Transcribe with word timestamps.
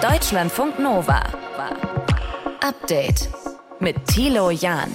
Deutschlandfunk 0.00 0.78
Nova. 0.78 1.22
Update 2.62 3.28
mit 3.80 4.06
Thilo 4.06 4.48
Jahn. 4.50 4.90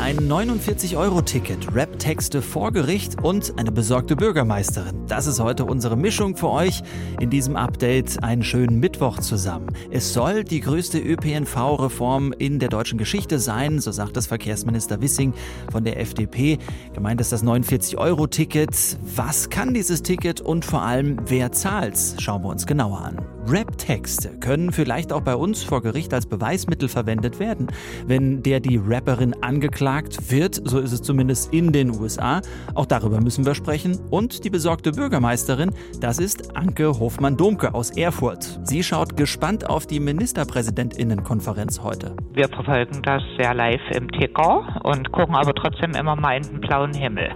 Ein 0.00 0.16
49-Euro-Ticket, 0.16 1.74
Rap-Texte 1.74 2.40
vor 2.40 2.72
Gericht 2.72 3.22
und 3.22 3.52
eine 3.58 3.70
besorgte 3.70 4.16
Bürgermeisterin. 4.16 5.04
Das 5.06 5.26
ist 5.26 5.40
heute 5.40 5.66
unsere 5.66 5.94
Mischung 5.94 6.38
für 6.38 6.48
euch 6.48 6.80
in 7.20 7.28
diesem 7.28 7.54
Update. 7.54 8.24
Einen 8.24 8.42
schönen 8.42 8.80
Mittwoch 8.80 9.18
zusammen. 9.18 9.66
Es 9.90 10.14
soll 10.14 10.42
die 10.42 10.60
größte 10.60 10.98
ÖPNV-Reform 10.98 12.32
in 12.32 12.58
der 12.58 12.70
deutschen 12.70 12.96
Geschichte 12.96 13.38
sein, 13.38 13.78
so 13.78 13.92
sagt 13.92 14.16
das 14.16 14.26
Verkehrsminister 14.26 15.02
Wissing 15.02 15.34
von 15.70 15.84
der 15.84 16.00
FDP. 16.00 16.56
Gemeint 16.94 17.20
ist 17.20 17.30
das 17.30 17.44
49-Euro-Ticket. 17.44 18.96
Was 19.14 19.50
kann 19.50 19.74
dieses 19.74 20.02
Ticket 20.02 20.40
und 20.40 20.64
vor 20.64 20.80
allem 20.80 21.18
wer 21.26 21.52
zahlt's? 21.52 22.16
Schauen 22.20 22.42
wir 22.42 22.48
uns 22.48 22.66
genauer 22.66 23.02
an. 23.02 23.18
Rap-Texte 23.46 24.38
können 24.38 24.72
vielleicht 24.72 25.12
auch 25.12 25.22
bei 25.22 25.34
uns 25.34 25.62
vor 25.62 25.82
Gericht 25.82 26.12
als 26.14 26.26
Beweismittel 26.26 26.88
verwendet 26.88 27.40
werden. 27.40 27.68
Wenn 28.06 28.42
der 28.42 28.60
die 28.60 28.76
Rapperin 28.76 29.34
angeklagt 29.42 30.30
wird, 30.30 30.60
so 30.64 30.78
ist 30.78 30.92
es 30.92 31.02
zumindest 31.02 31.52
in 31.52 31.72
den 31.72 31.90
USA, 31.90 32.42
auch 32.74 32.86
darüber 32.86 33.20
müssen 33.20 33.46
wir 33.46 33.54
sprechen. 33.54 33.98
Und 34.10 34.44
die 34.44 34.50
besorgte 34.50 34.92
Bürgermeisterin, 34.92 35.72
das 36.00 36.18
ist 36.18 36.56
Anke 36.56 36.98
Hofmann-Domke 36.98 37.74
aus 37.74 37.90
Erfurt. 37.90 38.60
Sie 38.64 38.82
schaut 38.82 39.16
gespannt 39.16 39.68
auf 39.68 39.86
die 39.86 40.00
Ministerpräsidentinnenkonferenz 40.00 41.82
heute. 41.82 42.14
Wir 42.32 42.48
verfolgen 42.48 43.02
das 43.02 43.22
sehr 43.38 43.54
live 43.54 43.80
im 43.92 44.10
Ticker 44.12 44.80
und 44.84 45.10
gucken 45.12 45.34
aber 45.34 45.54
trotzdem 45.54 45.92
immer 45.92 46.16
mal 46.16 46.36
in 46.36 46.42
den 46.42 46.60
blauen 46.60 46.94
Himmel. 46.94 47.30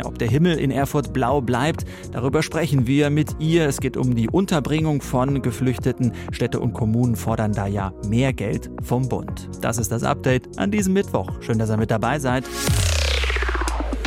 Ja, 0.00 0.06
ob 0.06 0.18
der 0.18 0.28
Himmel 0.28 0.58
in 0.58 0.70
Erfurt 0.70 1.12
blau 1.12 1.42
bleibt, 1.42 1.84
darüber 2.12 2.42
sprechen 2.42 2.86
wir 2.86 3.10
mit 3.10 3.36
ihr. 3.38 3.66
Es 3.66 3.80
geht 3.80 3.98
um 3.98 4.14
die 4.14 4.30
Unterbringung 4.30 5.02
von 5.02 5.42
Geflüchteten. 5.42 6.12
Städte 6.32 6.58
und 6.58 6.72
Kommunen 6.72 7.16
fordern 7.16 7.52
da 7.52 7.66
ja 7.66 7.92
mehr 8.08 8.32
Geld 8.32 8.70
vom 8.82 9.10
Bund. 9.10 9.50
Das 9.60 9.76
ist 9.76 9.92
das 9.92 10.02
Update 10.02 10.58
an 10.58 10.70
diesem 10.70 10.94
Mittwoch. 10.94 11.30
Schön, 11.40 11.58
dass 11.58 11.68
ihr 11.68 11.76
mit 11.76 11.90
dabei 11.90 12.18
seid. 12.18 12.44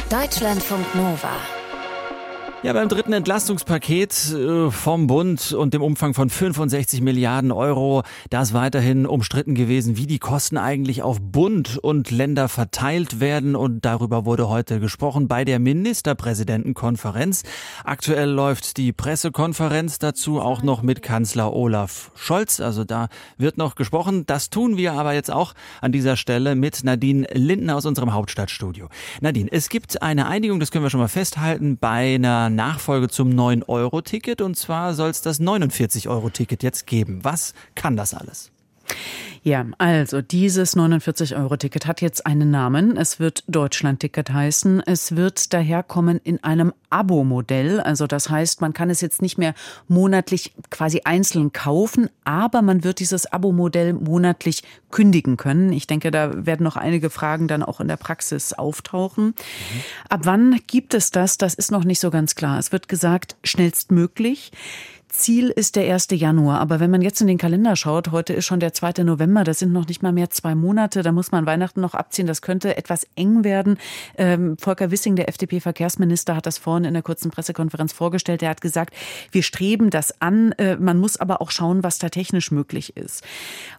Deutschlandfunk 0.09 0.95
Nova. 0.95 1.62
Ja, 2.63 2.71
beim 2.71 2.87
dritten 2.87 3.11
Entlastungspaket 3.11 4.31
äh, 4.31 4.71
vom 4.71 5.07
Bund 5.07 5.51
und 5.51 5.73
dem 5.73 5.81
Umfang 5.81 6.13
von 6.13 6.29
65 6.29 7.01
Milliarden 7.01 7.51
Euro, 7.51 8.03
da 8.29 8.41
ist 8.41 8.53
weiterhin 8.53 9.05
umstritten 9.05 9.53
gewesen, 9.53 9.97
wie 9.97 10.07
die 10.07 10.17
Kosten 10.17 10.57
eigentlich 10.57 11.01
auf 11.01 11.19
Bund 11.19 11.77
und 11.77 12.09
Länder 12.09 12.47
verteilt 12.47 13.19
werden. 13.19 13.57
Und 13.57 13.83
darüber 13.83 14.25
wurde 14.25 14.47
heute 14.47 14.79
gesprochen 14.79 15.27
bei 15.27 15.43
der 15.43 15.59
Ministerpräsidentenkonferenz. 15.59 17.43
Aktuell 17.83 18.29
läuft 18.29 18.77
die 18.77 18.93
Pressekonferenz 18.93 19.99
dazu 19.99 20.39
auch 20.39 20.63
noch 20.63 20.83
mit 20.83 21.01
Kanzler 21.01 21.51
Olaf 21.51 22.11
Scholz. 22.15 22.61
Also 22.61 22.85
da 22.85 23.09
wird 23.37 23.57
noch 23.57 23.75
gesprochen. 23.75 24.25
Das 24.25 24.49
tun 24.49 24.77
wir 24.77 24.93
aber 24.93 25.13
jetzt 25.13 25.31
auch 25.31 25.53
an 25.81 25.91
dieser 25.91 26.15
Stelle 26.15 26.55
mit 26.55 26.85
Nadine 26.85 27.27
Lindner 27.33 27.75
aus 27.75 27.85
unserem 27.85 28.13
Hauptstadtstudio. 28.13 28.87
Nadine, 29.19 29.49
es 29.51 29.67
gibt 29.67 30.01
eine 30.01 30.27
Einigung, 30.27 30.61
das 30.61 30.71
können 30.71 30.85
wir 30.85 30.89
schon 30.89 31.01
mal 31.01 31.09
festhalten, 31.09 31.77
bei 31.77 32.15
einer 32.15 32.52
Nachfolge 32.55 33.09
zum 33.09 33.29
9-Euro-Ticket 33.29 34.41
und 34.41 34.55
zwar 34.55 34.93
soll 34.93 35.09
es 35.09 35.21
das 35.21 35.39
49-Euro-Ticket 35.39 36.63
jetzt 36.63 36.87
geben. 36.87 37.23
Was 37.23 37.53
kann 37.75 37.95
das 37.95 38.13
alles? 38.13 38.51
Ja, 39.45 39.65
also 39.77 40.21
dieses 40.21 40.77
49-Euro-Ticket 40.77 41.85
hat 41.85 41.99
jetzt 41.99 42.25
einen 42.25 42.49
Namen. 42.49 42.95
Es 42.95 43.19
wird 43.19 43.43
Deutschland-Ticket 43.47 44.31
heißen. 44.31 44.81
Es 44.85 45.17
wird 45.17 45.53
daherkommen 45.53 46.21
in 46.23 46.41
einem 46.45 46.71
Abo-Modell. 46.89 47.81
Also 47.81 48.07
das 48.07 48.29
heißt, 48.29 48.61
man 48.61 48.71
kann 48.71 48.89
es 48.89 49.01
jetzt 49.01 49.21
nicht 49.21 49.37
mehr 49.37 49.53
monatlich 49.89 50.53
quasi 50.69 51.01
einzeln 51.03 51.51
kaufen, 51.51 52.09
aber 52.23 52.61
man 52.61 52.85
wird 52.85 52.99
dieses 52.99 53.25
Abo-Modell 53.25 53.91
monatlich 53.91 54.63
kündigen 54.91 55.35
können. 55.35 55.73
Ich 55.73 55.87
denke, 55.87 56.09
da 56.09 56.45
werden 56.45 56.63
noch 56.63 56.77
einige 56.77 57.09
Fragen 57.09 57.49
dann 57.49 57.63
auch 57.63 57.81
in 57.81 57.89
der 57.89 57.97
Praxis 57.97 58.53
auftauchen. 58.53 59.25
Mhm. 59.25 59.33
Ab 60.07 60.21
wann 60.23 60.57
gibt 60.67 60.93
es 60.93 61.11
das? 61.11 61.37
Das 61.37 61.53
ist 61.53 61.69
noch 61.69 61.83
nicht 61.83 61.99
so 61.99 62.11
ganz 62.11 62.35
klar. 62.35 62.59
Es 62.59 62.71
wird 62.71 62.87
gesagt, 62.87 63.35
schnellstmöglich. 63.43 64.53
Ziel 65.13 65.49
ist 65.49 65.75
der 65.75 65.93
1. 65.93 66.07
Januar. 66.11 66.59
Aber 66.59 66.79
wenn 66.79 66.89
man 66.89 67.01
jetzt 67.01 67.21
in 67.21 67.27
den 67.27 67.37
Kalender 67.37 67.75
schaut, 67.75 68.11
heute 68.11 68.33
ist 68.33 68.45
schon 68.45 68.59
der 68.59 68.73
2. 68.73 69.03
November, 69.03 69.43
das 69.43 69.59
sind 69.59 69.71
noch 69.71 69.87
nicht 69.87 70.01
mal 70.01 70.11
mehr 70.11 70.31
zwei 70.31 70.55
Monate, 70.55 71.03
da 71.03 71.11
muss 71.11 71.31
man 71.31 71.45
Weihnachten 71.45 71.81
noch 71.81 71.93
abziehen. 71.93 72.25
Das 72.25 72.41
könnte 72.41 72.75
etwas 72.75 73.07
eng 73.15 73.43
werden. 73.43 73.77
Ähm, 74.17 74.57
Volker 74.57 74.91
Wissing, 74.91 75.15
der 75.15 75.29
FDP-Verkehrsminister, 75.29 76.35
hat 76.35 76.47
das 76.47 76.57
vorhin 76.57 76.85
in 76.85 76.93
der 76.93 77.03
kurzen 77.03 77.29
Pressekonferenz 77.29 77.93
vorgestellt. 77.93 78.41
Er 78.41 78.49
hat 78.49 78.61
gesagt, 78.61 78.93
wir 79.31 79.43
streben 79.43 79.91
das 79.91 80.19
an. 80.19 80.51
Äh, 80.53 80.77
man 80.77 80.97
muss 80.97 81.17
aber 81.17 81.41
auch 81.41 81.51
schauen, 81.51 81.83
was 81.83 81.99
da 81.99 82.09
technisch 82.09 82.51
möglich 82.51 82.97
ist. 82.97 83.23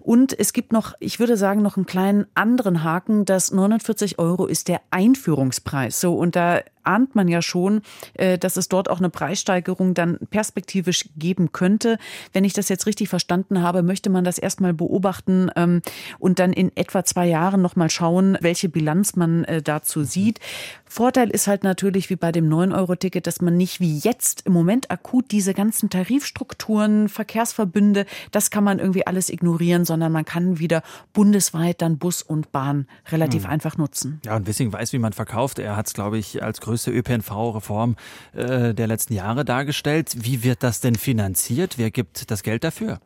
Und 0.01 0.39
es 0.39 0.53
gibt 0.53 0.73
noch, 0.73 0.95
ich 1.01 1.19
würde 1.19 1.37
sagen, 1.37 1.63
noch 1.63 1.77
einen 1.77 1.87
kleinen 1.87 2.27
anderen 2.35 2.85
Haken. 2.85 3.25
Das 3.25 3.51
49 3.51 4.21
Euro 4.21 4.47
ist 4.47 4.69
der 4.69 4.81
Einführungspreis. 4.91 6.01
So, 6.01 6.15
und 6.15 6.37
da 6.37 6.61
ahnt 6.85 7.15
man 7.15 7.29
ja 7.29 7.43
schon, 7.43 7.83
äh, 8.15 8.39
dass 8.39 8.57
es 8.57 8.69
dort 8.69 8.91
auch 8.91 8.99
eine 8.99 9.11
Preissteigerung 9.11 9.95
dann 9.95 10.19
perspektivisch 10.31 11.09
geben 11.17 11.53
könnte. 11.53 11.99
Wenn 12.33 12.45
ich 12.45 12.53
das 12.53 12.69
jetzt 12.69 12.87
richtig 12.87 13.09
verstanden 13.09 13.63
habe, 13.63 13.83
möchte 13.83 14.11
man 14.11 14.25
das 14.25 14.39
erstmal 14.39 14.75
beobachten 14.75 15.51
ähm, 15.57 15.83
und 16.19 16.39
dann 16.39 16.53
in 16.53 16.75
etwa 16.77 17.05
zwei 17.05 17.27
Jahren 17.27 17.63
nochmal 17.63 17.91
schauen, 17.91 18.39
welche 18.41 18.69
Bilanz 18.69 19.17
man 19.17 19.45
äh, 19.45 19.63
dazu 19.63 20.05
sieht. 20.05 20.41
Vorteil 20.87 21.31
ist 21.31 21.49
halt 21.49 21.65
natürlich 21.65 22.09
wie 22.09 22.17
bei 22.17 22.31
dem 22.31 22.49
9-Euro-Ticket, 22.49 23.27
dass 23.27 23.41
man 23.41 23.57
nicht 23.57 23.81
wie 23.81 23.99
jetzt 23.99 24.43
im 24.47 24.53
Moment 24.53 24.93
akut 24.93 25.33
diese 25.33 25.53
ganzen 25.53 25.91
Tarifstrukturen, 25.91 27.09
Verkehrsverbünde, 27.09 28.07
das 28.31 28.51
kann 28.51 28.63
man 28.63 28.79
irgendwie 28.79 29.05
alles 29.05 29.29
ignorieren, 29.29 29.85
sondern 29.85 30.13
man 30.13 30.25
kann 30.25 30.61
wieder 30.61 30.83
bundesweit 31.13 31.83
dann 31.83 31.99
Bus 31.99 32.23
und 32.23 32.53
Bahn 32.53 32.87
relativ 33.11 33.45
hm. 33.45 33.51
einfach 33.51 33.77
nutzen. 33.77 34.21
Ja, 34.25 34.37
und 34.37 34.47
Wissing 34.47 34.73
weiß, 34.73 34.93
wie 34.93 34.99
man 34.99 35.13
verkauft. 35.13 35.59
Er 35.59 35.77
hat 35.77 35.89
es, 35.89 35.95
glaube 35.95 36.19
ich, 36.19 36.43
als 36.43 36.61
größte 36.61 36.74
größte 36.75 36.91
ÖPNV-Reform 36.91 37.95
äh, 38.33 38.75
der 38.75 38.89
letzten 38.89 39.15
Jahre 39.15 39.45
dargestellt. 39.45 40.17
Wie 40.19 40.43
wird 40.43 40.65
das 40.65 40.81
denn 40.81 40.97
finanziert? 40.97 41.79
Wer 41.79 41.93
gibt 41.93 42.33
das 42.33 42.43
Geld 42.43 42.65
dafür? 42.65 42.99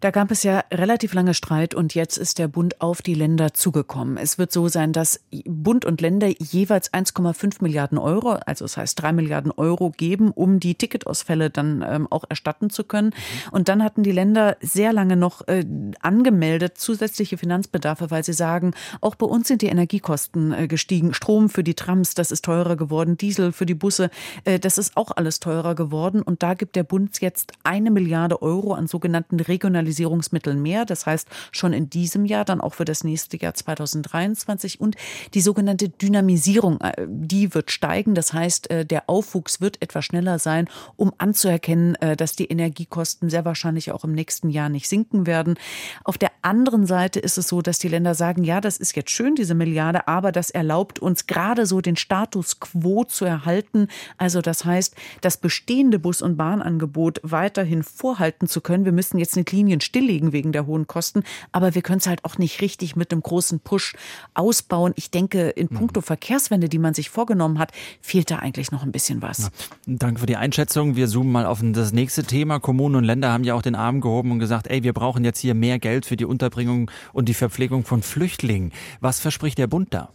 Da 0.00 0.10
gab 0.10 0.30
es 0.30 0.42
ja 0.42 0.64
relativ 0.72 1.14
lange 1.14 1.34
Streit 1.34 1.74
und 1.74 1.94
jetzt 1.94 2.16
ist 2.16 2.38
der 2.38 2.48
Bund 2.48 2.80
auf 2.80 3.02
die 3.02 3.14
Länder 3.14 3.54
zugekommen. 3.54 4.16
Es 4.16 4.38
wird 4.38 4.52
so 4.52 4.68
sein, 4.68 4.92
dass 4.92 5.20
Bund 5.46 5.84
und 5.84 6.00
Länder 6.00 6.28
jeweils 6.38 6.92
1,5 6.92 7.62
Milliarden 7.62 7.98
Euro, 7.98 8.32
also 8.46 8.64
das 8.64 8.76
heißt 8.76 9.00
drei 9.00 9.12
Milliarden 9.12 9.52
Euro 9.52 9.90
geben, 9.90 10.30
um 10.30 10.60
die 10.60 10.74
Ticketausfälle 10.74 11.50
dann 11.50 11.84
ähm, 11.86 12.06
auch 12.10 12.24
erstatten 12.28 12.70
zu 12.70 12.84
können. 12.84 13.12
Und 13.50 13.68
dann 13.68 13.82
hatten 13.82 14.02
die 14.02 14.12
Länder 14.12 14.56
sehr 14.60 14.92
lange 14.92 15.16
noch 15.16 15.46
äh, 15.48 15.64
angemeldet 16.00 16.78
zusätzliche 16.78 17.38
Finanzbedarfe, 17.38 18.10
weil 18.10 18.24
sie 18.24 18.32
sagen, 18.32 18.72
auch 19.00 19.14
bei 19.14 19.26
uns 19.26 19.48
sind 19.48 19.62
die 19.62 19.66
Energiekosten 19.66 20.52
äh, 20.52 20.68
gestiegen. 20.68 21.14
Strom 21.14 21.48
für 21.48 21.64
die 21.64 21.74
Trams, 21.74 22.14
das 22.14 22.30
ist 22.30 22.44
teurer 22.44 22.76
geworden. 22.76 23.16
Diesel 23.16 23.52
für 23.52 23.66
die 23.66 23.74
Busse, 23.74 24.10
äh, 24.44 24.58
das 24.58 24.78
ist 24.78 24.96
auch 24.96 25.12
alles 25.16 25.40
teurer 25.40 25.74
geworden. 25.74 26.22
Und 26.22 26.42
da 26.42 26.54
gibt 26.54 26.76
der 26.76 26.84
Bund 26.84 27.20
jetzt 27.20 27.52
eine 27.62 27.90
Milliarde 27.90 28.42
Euro 28.42 28.74
an 28.74 28.86
sogenannten 28.86 29.40
regionalen 29.40 29.83
Digitalisierungsmitteln 29.84 30.60
mehr. 30.60 30.84
Das 30.84 31.06
heißt, 31.06 31.28
schon 31.52 31.72
in 31.72 31.90
diesem 31.90 32.24
Jahr, 32.24 32.44
dann 32.44 32.60
auch 32.60 32.74
für 32.74 32.84
das 32.84 33.04
nächste 33.04 33.40
Jahr 33.40 33.54
2023. 33.54 34.80
Und 34.80 34.96
die 35.34 35.40
sogenannte 35.40 35.88
Dynamisierung, 35.88 36.80
äh, 36.80 37.06
die 37.08 37.54
wird 37.54 37.70
steigen. 37.70 38.14
Das 38.14 38.32
heißt, 38.32 38.70
äh, 38.70 38.84
der 38.84 39.08
Aufwuchs 39.08 39.60
wird 39.60 39.80
etwas 39.82 40.04
schneller 40.04 40.38
sein, 40.38 40.68
um 40.96 41.12
anzuerkennen, 41.18 41.94
äh, 41.96 42.16
dass 42.16 42.36
die 42.36 42.46
Energiekosten 42.46 43.30
sehr 43.30 43.44
wahrscheinlich 43.44 43.92
auch 43.92 44.04
im 44.04 44.12
nächsten 44.12 44.50
Jahr 44.50 44.68
nicht 44.68 44.88
sinken 44.88 45.26
werden. 45.26 45.56
Auf 46.04 46.18
der 46.18 46.30
anderen 46.42 46.86
Seite 46.86 47.20
ist 47.20 47.38
es 47.38 47.48
so, 47.48 47.62
dass 47.62 47.78
die 47.78 47.88
Länder 47.88 48.14
sagen, 48.14 48.44
ja, 48.44 48.60
das 48.60 48.76
ist 48.76 48.96
jetzt 48.96 49.10
schön, 49.10 49.34
diese 49.34 49.54
Milliarde, 49.54 50.08
aber 50.08 50.32
das 50.32 50.50
erlaubt 50.50 50.98
uns 50.98 51.26
gerade 51.26 51.66
so 51.66 51.80
den 51.80 51.96
Status 51.96 52.60
quo 52.60 53.04
zu 53.04 53.24
erhalten. 53.24 53.88
Also 54.18 54.40
das 54.40 54.64
heißt, 54.64 54.94
das 55.20 55.36
bestehende 55.36 55.98
Bus- 55.98 56.22
und 56.22 56.36
Bahnangebot 56.36 57.20
weiterhin 57.22 57.82
vorhalten 57.82 58.46
zu 58.46 58.60
können. 58.60 58.84
Wir 58.84 58.92
müssen 58.92 59.18
jetzt 59.18 59.36
nicht 59.36 59.48
Linien 59.74 59.80
stilllegen 59.80 60.32
wegen 60.32 60.52
der 60.52 60.66
hohen 60.66 60.86
Kosten, 60.86 61.22
aber 61.52 61.74
wir 61.74 61.82
können 61.82 61.98
es 61.98 62.06
halt 62.06 62.24
auch 62.24 62.38
nicht 62.38 62.60
richtig 62.60 62.96
mit 62.96 63.12
einem 63.12 63.22
großen 63.22 63.60
Push 63.60 63.94
ausbauen. 64.34 64.92
Ich 64.96 65.10
denke, 65.10 65.50
in 65.50 65.68
mhm. 65.70 65.76
puncto 65.76 66.00
Verkehrswende, 66.00 66.68
die 66.68 66.78
man 66.78 66.94
sich 66.94 67.10
vorgenommen 67.10 67.58
hat, 67.58 67.72
fehlt 68.00 68.30
da 68.30 68.38
eigentlich 68.38 68.70
noch 68.70 68.82
ein 68.82 68.92
bisschen 68.92 69.22
was. 69.22 69.38
Ja, 69.38 69.48
danke 69.86 70.20
für 70.20 70.26
die 70.26 70.36
Einschätzung. 70.36 70.96
Wir 70.96 71.08
zoomen 71.08 71.32
mal 71.32 71.46
auf 71.46 71.60
das 71.62 71.92
nächste 71.92 72.24
Thema. 72.24 72.60
Kommunen 72.60 72.96
und 72.96 73.04
Länder 73.04 73.32
haben 73.32 73.44
ja 73.44 73.54
auch 73.54 73.62
den 73.62 73.74
Arm 73.74 74.00
gehoben 74.00 74.30
und 74.30 74.38
gesagt, 74.38 74.68
ey, 74.68 74.82
wir 74.82 74.92
brauchen 74.92 75.24
jetzt 75.24 75.40
hier 75.40 75.54
mehr 75.54 75.78
Geld 75.78 76.06
für 76.06 76.16
die 76.16 76.24
Unterbringung 76.24 76.90
und 77.12 77.28
die 77.28 77.34
Verpflegung 77.34 77.84
von 77.84 78.02
Flüchtlingen. 78.02 78.72
Was 79.00 79.20
verspricht 79.20 79.58
der 79.58 79.66
Bund 79.66 79.92
da? 79.92 80.10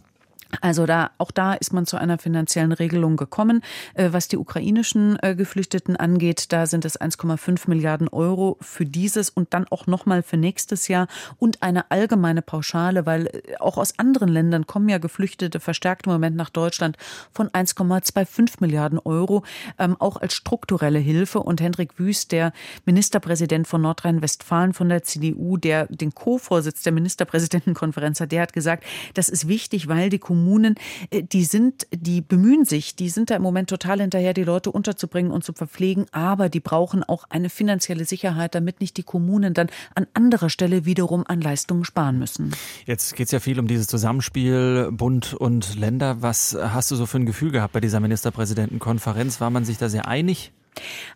Also 0.60 0.86
da, 0.86 1.10
auch 1.18 1.30
da 1.30 1.54
ist 1.54 1.72
man 1.72 1.86
zu 1.86 1.96
einer 1.96 2.18
finanziellen 2.18 2.72
Regelung 2.72 3.16
gekommen. 3.16 3.62
Äh, 3.94 4.08
was 4.12 4.28
die 4.28 4.36
ukrainischen 4.36 5.18
äh, 5.22 5.34
Geflüchteten 5.34 5.96
angeht, 5.96 6.52
da 6.52 6.66
sind 6.66 6.84
es 6.84 7.00
1,5 7.00 7.68
Milliarden 7.68 8.08
Euro 8.08 8.56
für 8.60 8.84
dieses 8.84 9.30
und 9.30 9.54
dann 9.54 9.66
auch 9.70 9.86
nochmal 9.86 10.22
für 10.22 10.36
nächstes 10.36 10.88
Jahr 10.88 11.06
und 11.38 11.62
eine 11.62 11.90
allgemeine 11.90 12.42
Pauschale, 12.42 13.06
weil 13.06 13.26
äh, 13.26 13.56
auch 13.58 13.78
aus 13.78 13.98
anderen 13.98 14.28
Ländern 14.28 14.66
kommen 14.66 14.88
ja 14.88 14.98
Geflüchtete 14.98 15.60
verstärkt 15.60 16.06
im 16.06 16.12
Moment 16.12 16.36
nach 16.36 16.50
Deutschland 16.50 16.96
von 17.32 17.48
1,25 17.48 18.56
Milliarden 18.60 18.98
Euro, 18.98 19.44
ähm, 19.78 19.96
auch 19.98 20.16
als 20.16 20.34
strukturelle 20.34 20.98
Hilfe. 20.98 21.40
Und 21.40 21.60
Hendrik 21.60 21.98
Wüst, 21.98 22.32
der 22.32 22.52
Ministerpräsident 22.86 23.68
von 23.68 23.82
Nordrhein-Westfalen 23.82 24.72
von 24.72 24.88
der 24.88 25.04
CDU, 25.04 25.56
der 25.56 25.86
den 25.86 26.12
Co-Vorsitz 26.14 26.82
der 26.82 26.92
Ministerpräsidentenkonferenz 26.92 28.20
hat, 28.20 28.32
der 28.32 28.42
hat 28.42 28.52
gesagt, 28.52 28.84
das 29.14 29.28
ist 29.28 29.46
wichtig, 29.46 29.88
weil 29.88 30.10
die 30.10 30.18
Kommunen 30.18 30.39
Kommunen, 30.40 30.76
äh, 31.10 31.22
die 31.22 31.44
sind, 31.44 31.86
die 31.94 32.22
bemühen 32.22 32.64
sich, 32.64 32.96
die 32.96 33.10
sind 33.10 33.28
da 33.28 33.36
im 33.36 33.42
Moment 33.42 33.68
total 33.68 34.00
hinterher, 34.00 34.32
die 34.32 34.42
Leute 34.42 34.70
unterzubringen 34.70 35.32
und 35.32 35.44
zu 35.44 35.52
verpflegen, 35.52 36.06
aber 36.12 36.48
die 36.48 36.60
brauchen 36.60 37.04
auch 37.04 37.24
eine 37.28 37.50
finanzielle 37.50 38.06
Sicherheit, 38.06 38.54
damit 38.54 38.80
nicht 38.80 38.96
die 38.96 39.02
Kommunen 39.02 39.52
dann 39.52 39.68
an 39.94 40.06
anderer 40.14 40.48
Stelle 40.48 40.86
wiederum 40.86 41.24
an 41.26 41.42
Leistungen 41.42 41.84
sparen 41.84 42.18
müssen. 42.18 42.52
Jetzt 42.86 43.16
geht 43.16 43.26
es 43.26 43.32
ja 43.32 43.40
viel 43.40 43.60
um 43.60 43.66
dieses 43.66 43.86
Zusammenspiel 43.86 44.88
Bund 44.90 45.34
und 45.34 45.78
Länder. 45.78 46.22
Was 46.22 46.56
hast 46.58 46.90
du 46.90 46.96
so 46.96 47.04
für 47.04 47.18
ein 47.18 47.26
Gefühl 47.26 47.50
gehabt 47.50 47.74
bei 47.74 47.80
dieser 47.80 48.00
Ministerpräsidentenkonferenz? 48.00 49.42
War 49.42 49.50
man 49.50 49.66
sich 49.66 49.76
da 49.76 49.90
sehr 49.90 50.08
einig? 50.08 50.52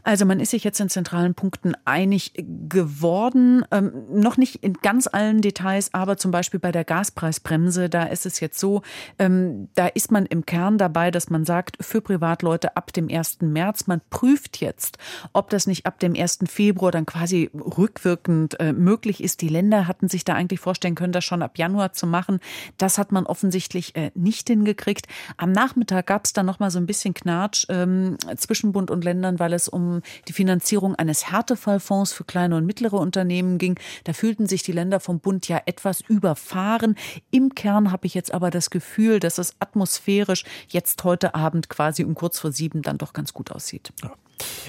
Also 0.02 0.26
man 0.26 0.40
ist 0.40 0.50
sich 0.50 0.64
jetzt 0.64 0.80
in 0.80 0.88
zentralen 0.88 1.34
Punkten 1.34 1.74
einig 1.84 2.32
geworden, 2.36 3.64
ähm, 3.70 3.92
noch 4.10 4.36
nicht 4.36 4.56
in 4.56 4.74
ganz 4.74 5.06
allen 5.06 5.40
Details, 5.40 5.94
aber 5.94 6.16
zum 6.16 6.30
Beispiel 6.30 6.60
bei 6.60 6.72
der 6.72 6.84
Gaspreisbremse, 6.84 7.88
da 7.88 8.04
ist 8.04 8.26
es 8.26 8.40
jetzt 8.40 8.58
so, 8.58 8.82
ähm, 9.18 9.68
da 9.74 9.86
ist 9.86 10.10
man 10.10 10.26
im 10.26 10.44
Kern 10.44 10.78
dabei, 10.78 11.10
dass 11.10 11.30
man 11.30 11.44
sagt, 11.44 11.76
für 11.80 12.00
Privatleute 12.00 12.76
ab 12.76 12.92
dem 12.92 13.08
1. 13.08 13.38
März, 13.40 13.86
man 13.86 14.00
prüft 14.10 14.60
jetzt, 14.60 14.98
ob 15.32 15.50
das 15.50 15.66
nicht 15.66 15.86
ab 15.86 15.98
dem 16.00 16.14
1. 16.14 16.40
Februar 16.46 16.90
dann 16.90 17.06
quasi 17.06 17.50
rückwirkend 17.54 18.58
äh, 18.60 18.72
möglich 18.72 19.22
ist. 19.22 19.40
Die 19.40 19.48
Länder 19.48 19.86
hatten 19.86 20.08
sich 20.08 20.24
da 20.24 20.34
eigentlich 20.34 20.60
vorstellen 20.60 20.94
können, 20.94 21.12
das 21.12 21.24
schon 21.24 21.42
ab 21.42 21.58
Januar 21.58 21.92
zu 21.92 22.06
machen. 22.06 22.40
Das 22.78 22.98
hat 22.98 23.12
man 23.12 23.26
offensichtlich 23.26 23.96
äh, 23.96 24.10
nicht 24.14 24.48
hingekriegt. 24.48 25.06
Am 25.36 25.52
Nachmittag 25.52 26.06
gab 26.06 26.24
es 26.24 26.32
dann 26.32 26.46
noch 26.46 26.58
mal 26.58 26.70
so 26.70 26.78
ein 26.78 26.86
bisschen 26.86 27.14
Knatsch 27.14 27.66
ähm, 27.68 28.16
zwischen 28.36 28.72
Bund 28.72 28.90
und 28.90 29.04
Ländern, 29.04 29.38
weil 29.44 29.52
es 29.52 29.68
um 29.68 30.00
die 30.26 30.32
Finanzierung 30.32 30.94
eines 30.94 31.30
Härtefallfonds 31.30 32.14
für 32.14 32.24
kleine 32.24 32.56
und 32.56 32.64
mittlere 32.64 32.94
Unternehmen 32.94 33.58
ging. 33.58 33.78
Da 34.04 34.14
fühlten 34.14 34.46
sich 34.46 34.62
die 34.62 34.72
Länder 34.72 35.00
vom 35.00 35.20
Bund 35.20 35.48
ja 35.48 35.60
etwas 35.66 36.00
überfahren. 36.00 36.96
Im 37.30 37.54
Kern 37.54 37.92
habe 37.92 38.06
ich 38.06 38.14
jetzt 38.14 38.32
aber 38.32 38.50
das 38.50 38.70
Gefühl, 38.70 39.20
dass 39.20 39.36
es 39.36 39.56
atmosphärisch 39.58 40.44
jetzt 40.68 41.04
heute 41.04 41.34
Abend 41.34 41.68
quasi 41.68 42.04
um 42.04 42.14
kurz 42.14 42.38
vor 42.38 42.52
sieben 42.52 42.80
dann 42.80 42.96
doch 42.96 43.12
ganz 43.12 43.34
gut 43.34 43.52
aussieht. 43.52 43.92
Ja. 44.02 44.12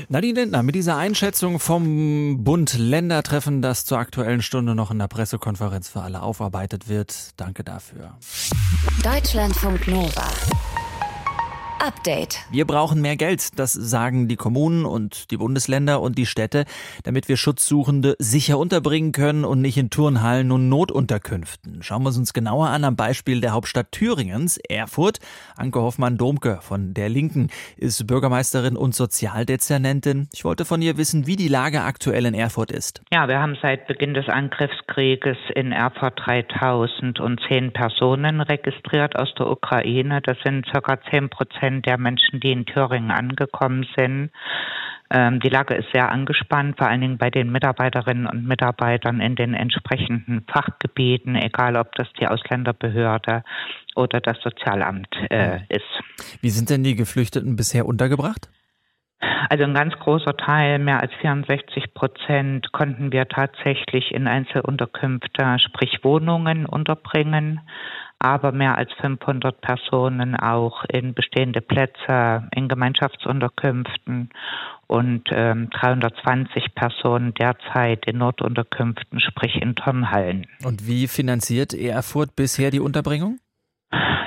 Nadine 0.10 0.42
Lindner, 0.42 0.62
mit 0.62 0.76
dieser 0.76 0.98
Einschätzung 0.98 1.60
vom 1.60 2.44
Bund-Länder-Treffen, 2.44 3.62
das 3.62 3.86
zur 3.86 3.98
aktuellen 3.98 4.42
Stunde 4.42 4.76
noch 4.76 4.92
in 4.92 5.00
der 5.00 5.08
Pressekonferenz 5.08 5.88
für 5.88 6.02
alle 6.02 6.22
aufarbeitet 6.22 6.90
wird. 6.90 7.30
Danke 7.38 7.64
dafür. 7.64 8.18
Deutschlandfunk 9.04 9.88
Nova. 9.88 10.28
Update. 11.86 12.40
Wir 12.50 12.66
brauchen 12.66 13.00
mehr 13.00 13.16
Geld, 13.16 13.60
das 13.60 13.72
sagen 13.72 14.28
die 14.28 14.38
Kommunen 14.38 14.86
und 14.86 15.30
die 15.30 15.38
Bundesländer 15.38 16.02
und 16.02 16.18
die 16.18 16.26
Städte, 16.26 16.66
damit 17.04 17.30
wir 17.30 17.38
Schutzsuchende 17.38 18.16
sicher 18.18 18.58
unterbringen 18.58 19.12
können 19.12 19.46
und 19.46 19.62
nicht 19.62 19.78
in 19.78 19.92
Turnhallen 19.92 20.52
und 20.52 20.68
Notunterkünften. 20.68 21.84
Schauen 21.84 22.02
wir 22.02 22.10
es 22.10 22.18
uns 22.18 22.34
genauer 22.34 22.70
an 22.70 22.84
am 22.86 22.96
Beispiel 22.96 23.40
der 23.40 23.52
Hauptstadt 23.52 23.92
Thüringens, 23.92 24.58
Erfurt. 24.58 25.20
Anke 25.58 25.80
Hoffmann-Domke 25.80 26.58
von 26.62 26.96
der 26.96 27.08
Linken 27.08 27.52
ist 27.78 28.08
Bürgermeisterin 28.08 28.78
und 28.78 28.96
Sozialdezernentin. 28.96 30.28
Ich 30.34 30.44
wollte 30.44 30.66
von 30.66 30.82
ihr 30.82 30.98
wissen, 30.98 31.28
wie 31.28 31.36
die 31.36 31.50
Lage 31.50 31.84
aktuell 31.84 32.26
in 32.26 32.34
Erfurt 32.34 32.72
ist. 32.72 33.04
Ja, 33.14 33.28
wir 33.28 33.40
haben 33.40 33.58
seit 33.62 33.86
Beginn 33.86 34.16
des 34.16 34.28
Angriffskrieges 34.28 35.38
in 35.54 35.72
Erfurt 35.72 36.20
3010 36.26 37.74
Personen 37.74 38.42
registriert 38.42 39.16
aus 39.16 39.32
der 39.38 39.48
Ukraine. 39.52 40.22
Das 40.24 40.38
sind 40.44 40.66
circa 40.66 41.00
10 41.12 41.30
Prozent 41.30 41.75
Prozent 41.76 41.86
der 41.86 41.98
Menschen, 41.98 42.40
die 42.40 42.52
in 42.52 42.66
Thüringen 42.66 43.12
angekommen 43.12 43.86
sind. 43.98 44.32
Ähm, 45.12 45.40
die 45.40 45.50
Lage 45.50 45.76
ist 45.76 45.88
sehr 45.94 46.12
angespannt, 46.12 46.78
vor 46.78 46.88
allen 46.88 47.02
Dingen 47.02 47.18
bei 47.18 47.30
den 47.30 47.52
Mitarbeiterinnen 47.52 48.26
und 48.28 48.48
Mitarbeitern 48.48 49.22
in 49.22 49.36
den 49.36 49.54
entsprechenden 49.54 50.46
Fachgebieten, 50.52 51.36
egal 51.36 51.76
ob 51.76 51.94
das 51.96 52.08
die 52.20 52.28
Ausländerbehörde 52.28 53.44
oder 53.96 54.20
das 54.20 54.38
Sozialamt 54.42 55.14
äh, 55.30 55.60
ist. 55.70 56.42
Wie 56.42 56.50
sind 56.50 56.70
denn 56.70 56.84
die 56.84 56.96
Geflüchteten 56.96 57.56
bisher 57.56 57.86
untergebracht? 57.86 58.50
Also 59.50 59.64
ein 59.64 59.76
ganz 59.76 59.94
großer 59.94 60.36
Teil, 60.38 60.80
mehr 60.80 61.02
als 61.02 61.14
64 61.22 61.94
Prozent, 61.94 62.72
konnten 62.72 63.12
wir 63.12 63.28
tatsächlich 63.28 64.12
in 64.12 64.28
Einzelunterkünfte, 64.28 65.58
sprich 65.60 66.00
Wohnungen 66.04 66.66
unterbringen 66.66 67.62
aber 68.20 68.52
mehr 68.52 68.78
als 68.78 68.92
500 69.02 69.62
Personen 69.62 70.36
auch 70.36 70.84
in 70.86 71.14
bestehende 71.14 71.62
Plätze, 71.62 72.48
in 72.56 72.68
Gemeinschaftsunterkünften 72.68 74.30
und 74.88 75.24
ähm, 75.32 75.70
320 75.72 76.76
Personen 76.76 77.34
derzeit 77.34 78.06
in 78.06 78.18
Notunterkünften, 78.20 79.20
sprich 79.20 79.62
in 79.62 79.76
Turnhallen. 79.76 80.48
Und 80.64 80.88
wie 80.88 81.08
finanziert 81.08 81.74
Erfurt 81.74 82.36
bisher 82.36 82.72
die 82.72 82.80
Unterbringung? 82.80 83.40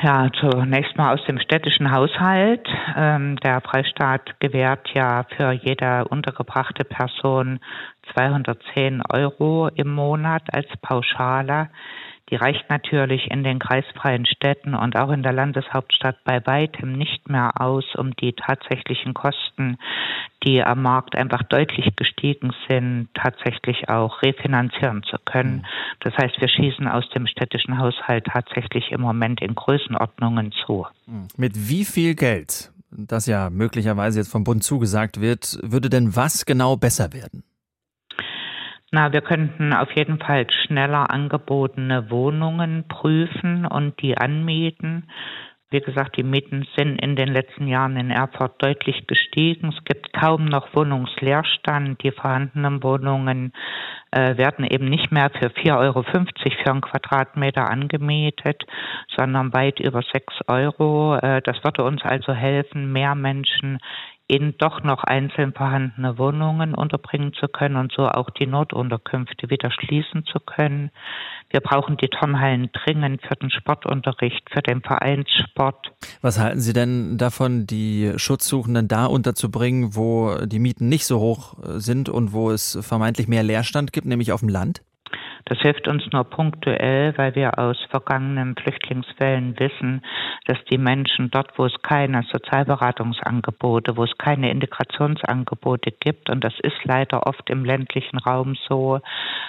Ja, 0.02 0.29
zunächst 0.38 0.96
mal 0.96 1.14
aus 1.14 1.25
dem 1.26 1.40
städtischen 1.40 1.90
Haushalt. 1.90 2.69
Ähm, 2.96 3.37
der 3.37 3.61
Freistaat 3.61 4.38
gewährt 4.38 4.88
ja 4.94 5.25
für 5.37 5.50
jede 5.50 6.05
untergebrachte 6.05 6.85
Person 6.85 7.58
210 8.14 9.02
Euro 9.11 9.69
im 9.75 9.93
Monat 9.93 10.43
als 10.52 10.69
Pauschale. 10.81 11.70
Die 12.31 12.37
reicht 12.37 12.69
natürlich 12.69 13.31
in 13.31 13.43
den 13.43 13.59
kreisfreien 13.59 14.27
Städten 14.27 14.75
und 14.75 14.97
auch 14.97 15.11
in 15.11 15.23
der 15.23 15.33
Landeshauptstadt 15.33 16.23
bei 16.25 16.45
weitem 16.47 16.93
nicht 16.93 17.29
mehr 17.29 17.61
aus, 17.61 17.85
um 17.97 18.15
die 18.17 18.35
tatsächlichen 18.35 19.15
Kosten, 19.15 19.79
die 20.45 20.63
am 20.63 20.83
Markt 20.83 21.17
einfach 21.17 21.43
deutlich 21.43 21.97
gestiegen 21.97 22.53
sind, 22.69 23.09
tatsächlich 23.15 23.89
auch 23.89 24.23
refinanzieren 24.23 25.03
zu 25.03 25.17
können. 25.25 25.67
Das 26.01 26.15
heißt, 26.17 26.41
wir 26.41 26.49
schießen 26.49 26.87
aus 26.87 27.09
dem 27.11 27.27
städtischen 27.27 27.79
Haushalt 27.79 28.27
tatsächlich 28.27 28.93
im 28.93 29.01
Moment 29.01 29.41
in 29.41 29.55
Größenordnungen 29.55 30.53
zu. 30.67 30.87
Mit 31.37 31.53
wie 31.69 31.85
viel 31.85 32.15
Geld, 32.15 32.71
das 32.91 33.27
ja 33.27 33.51
möglicherweise 33.51 34.21
jetzt 34.21 34.31
vom 34.31 34.45
Bund 34.45 34.63
zugesagt 34.63 35.21
wird, 35.21 35.59
würde 35.63 35.89
denn 35.89 36.15
was 36.15 36.45
genau 36.45 36.77
besser 36.77 37.13
werden? 37.13 37.43
Na, 38.90 39.12
wir 39.12 39.20
könnten 39.20 39.75
auf 39.75 39.90
jeden 39.93 40.19
Fall 40.19 40.46
schneller 40.50 41.11
angebotene 41.11 42.11
Wohnungen 42.11 42.88
prüfen 42.88 43.67
und 43.67 44.00
die 44.00 44.17
anmieten. 44.17 45.11
Wie 45.70 45.81
gesagt, 45.81 46.17
die 46.17 46.23
Mieten 46.23 46.67
sind 46.79 46.99
in 46.99 47.14
den 47.14 47.29
letzten 47.29 47.69
Jahren 47.69 47.99
in 47.99 48.11
Erfurt 48.11 48.62
deutlich 48.62 49.06
gestiegen. 49.06 49.75
Es 49.76 49.85
gibt 49.85 50.14
kaum 50.14 50.46
noch 50.46 50.75
Wohnungsleerstand. 50.75 52.02
Die 52.02 52.11
vorhandenen 52.11 52.83
Wohnungen 52.83 53.52
äh, 54.11 54.38
werden 54.38 54.64
eben 54.64 54.87
nicht 54.87 55.12
mehr 55.12 55.28
für 55.28 55.49
4,50 55.49 55.76
Euro 55.76 56.02
für 56.04 56.71
einen 56.71 56.80
Quadratmeter 56.80 57.68
angemietet, 57.68 58.64
sondern 59.14 59.52
weit 59.52 59.78
über 59.78 60.00
6 60.00 60.35
Euro. 60.47 61.16
Äh, 61.16 61.42
das 61.42 61.62
würde 61.62 61.85
uns 61.85 62.02
also 62.02 62.33
helfen, 62.33 62.90
mehr 62.90 63.14
Menschen 63.14 63.78
in 64.28 64.54
doch 64.58 64.82
noch 64.82 65.04
einzeln 65.04 65.54
vorhandene 65.54 66.18
Wohnungen 66.18 66.75
unterbringen 66.75 67.32
zu 67.32 67.49
können 67.49 67.76
und 67.76 67.92
so 67.92 68.06
auch 68.06 68.28
die 68.28 68.47
Notunterkünfte 68.47 69.49
wieder 69.49 69.70
schließen 69.70 70.25
zu 70.26 70.38
können. 70.38 70.90
Wir 71.49 71.61
brauchen 71.61 71.97
die 71.97 72.08
Turnhallen 72.08 72.68
dringend 72.73 73.23
für 73.26 73.37
den 73.37 73.50
Sportunterricht, 73.50 74.49
für 74.52 74.61
den 74.61 74.82
Vereinssport. 74.82 75.92
Was 76.20 76.38
halten 76.38 76.61
Sie 76.61 76.75
denn 76.75 77.16
davon, 77.16 77.66
die 77.66 78.12
Schutzsuchenden 78.16 78.87
da 78.87 79.06
unterzubringen, 79.06 79.97
wo 79.97 80.37
die 80.44 80.58
Mieten 80.58 80.90
nicht 80.90 81.06
so 81.06 81.20
hoch 81.20 81.54
sind 81.62 82.11
und 82.11 82.35
wo 82.35 82.50
es 82.50 82.78
vermeintlich 82.82 83.28
mehr 83.28 83.42
Leerstand 83.42 83.94
gibt, 83.94 84.06
nämlich 84.06 84.32
auf 84.32 84.40
dem 84.40 84.50
Land? 84.50 84.82
Das 85.49 85.59
hilft 85.61 85.88
uns 85.88 86.05
nur 86.12 86.25
punktuell, 86.25 87.17
weil 87.17 87.35
wir 87.35 87.59
aus 87.59 87.78
vergangenen 87.88 88.55
Flüchtlingsfällen 88.55 89.59
wissen, 89.59 90.02
dass 90.45 90.62
die 90.71 90.76
Menschen 90.76 91.31
dort, 91.31 91.59
wo 91.59 91.64
es 91.64 91.73
keine 91.81 92.23
Sozialberatungsangebote, 92.31 93.97
wo 93.97 94.05
es 94.05 94.19
keine 94.19 94.50
Integrationsangebote 94.50 95.90
gibt, 95.90 96.28
und 96.28 96.45
das 96.45 96.52
ist 96.62 96.85
leider 96.85 97.26
oft 97.26 97.49
im 97.49 97.64
ländlichen 97.64 98.19
Raum 98.19 98.57
so, 98.69 99.00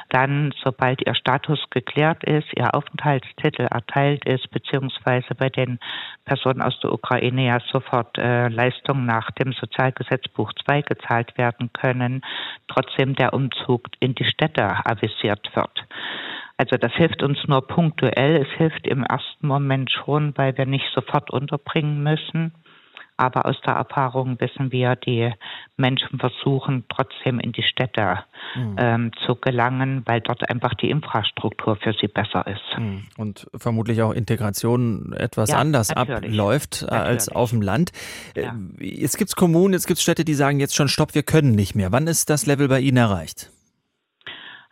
dann, 0.08 0.54
sobald 0.64 1.06
ihr 1.06 1.16
Status 1.16 1.60
geklärt 1.70 2.24
ist, 2.24 2.48
ihr 2.56 2.74
Aufenthaltstitel 2.74 3.64
erteilt 3.64 4.24
ist, 4.26 4.50
beziehungsweise 4.52 5.36
bei 5.36 5.50
den 5.50 5.80
Personen 6.24 6.62
aus 6.62 6.80
der 6.80 6.94
Ukraine 6.94 7.48
ja 7.48 7.60
sofort 7.74 8.18
äh, 8.18 8.48
Leistungen 8.48 9.06
nach 9.06 9.32
dem 9.32 9.52
Sozialgesetzbuch 9.52 10.54
2 10.66 10.82
gezahlt 10.84 11.38
werden 11.38 11.72
können, 11.74 12.22
trotzdem 12.70 13.16
der 13.16 13.34
Umzug 13.34 13.88
in 14.00 14.16
die 14.16 14.26
Städte 14.26 14.64
avisiert 14.86 15.54
wird. 15.56 15.89
Also 16.58 16.76
das 16.76 16.92
hilft 16.94 17.24
uns 17.24 17.40
nur 17.48 17.66
punktuell. 17.66 18.46
Es 18.46 18.58
hilft 18.58 18.86
im 18.86 19.04
ersten 19.04 19.48
Moment 19.48 19.90
schon, 19.92 20.38
weil 20.38 20.58
wir 20.58 20.66
nicht 20.66 20.86
sofort 20.94 21.32
unterbringen 21.32 22.04
müssen. 22.04 22.54
Aber 23.20 23.46
aus 23.46 23.60
der 23.66 23.74
Erfahrung 23.74 24.40
wissen 24.40 24.72
wir, 24.72 24.96
die 24.96 25.30
Menschen 25.76 26.20
versuchen 26.20 26.86
trotzdem 26.88 27.42
in 27.42 27.52
die 27.52 27.64
Städte 27.64 28.20
mhm. 28.56 28.76
ähm, 28.78 29.12
zu 29.26 29.36
gelangen, 29.36 30.04
weil 30.06 30.22
dort 30.22 30.50
einfach 30.50 30.74
die 30.74 30.90
Infrastruktur 30.90 31.76
für 31.76 31.92
sie 31.92 32.08
besser 32.08 32.48
ist. 32.48 32.78
Mhm. 32.78 33.04
Und 33.18 33.48
vermutlich 33.56 34.02
auch 34.02 34.14
Integration 34.14 35.12
etwas 35.12 35.50
ja, 35.50 35.58
anders 35.58 35.94
natürlich. 35.94 36.32
abläuft 36.32 36.86
äh, 36.90 36.94
als 36.94 37.28
auf 37.28 37.50
dem 37.50 37.62
Land. 37.62 37.92
Äh, 38.36 38.44
ja. 38.44 38.56
Jetzt 38.80 39.18
gibt 39.18 39.30
es 39.30 39.36
Kommunen, 39.36 39.74
jetzt 39.74 39.88
gibt 39.88 39.98
es 39.98 40.04
Städte, 40.04 40.24
die 40.24 40.34
sagen 40.34 40.62
jetzt 40.62 40.78
schon, 40.78 40.88
stopp, 40.88 41.14
wir 41.14 41.24
können 41.24 41.52
nicht 41.52 41.76
mehr. 41.76 41.92
Wann 41.92 42.08
ist 42.08 42.30
das 42.30 42.46
Level 42.46 42.70
bei 42.70 42.80
Ihnen 42.80 42.98
erreicht? 42.98 43.52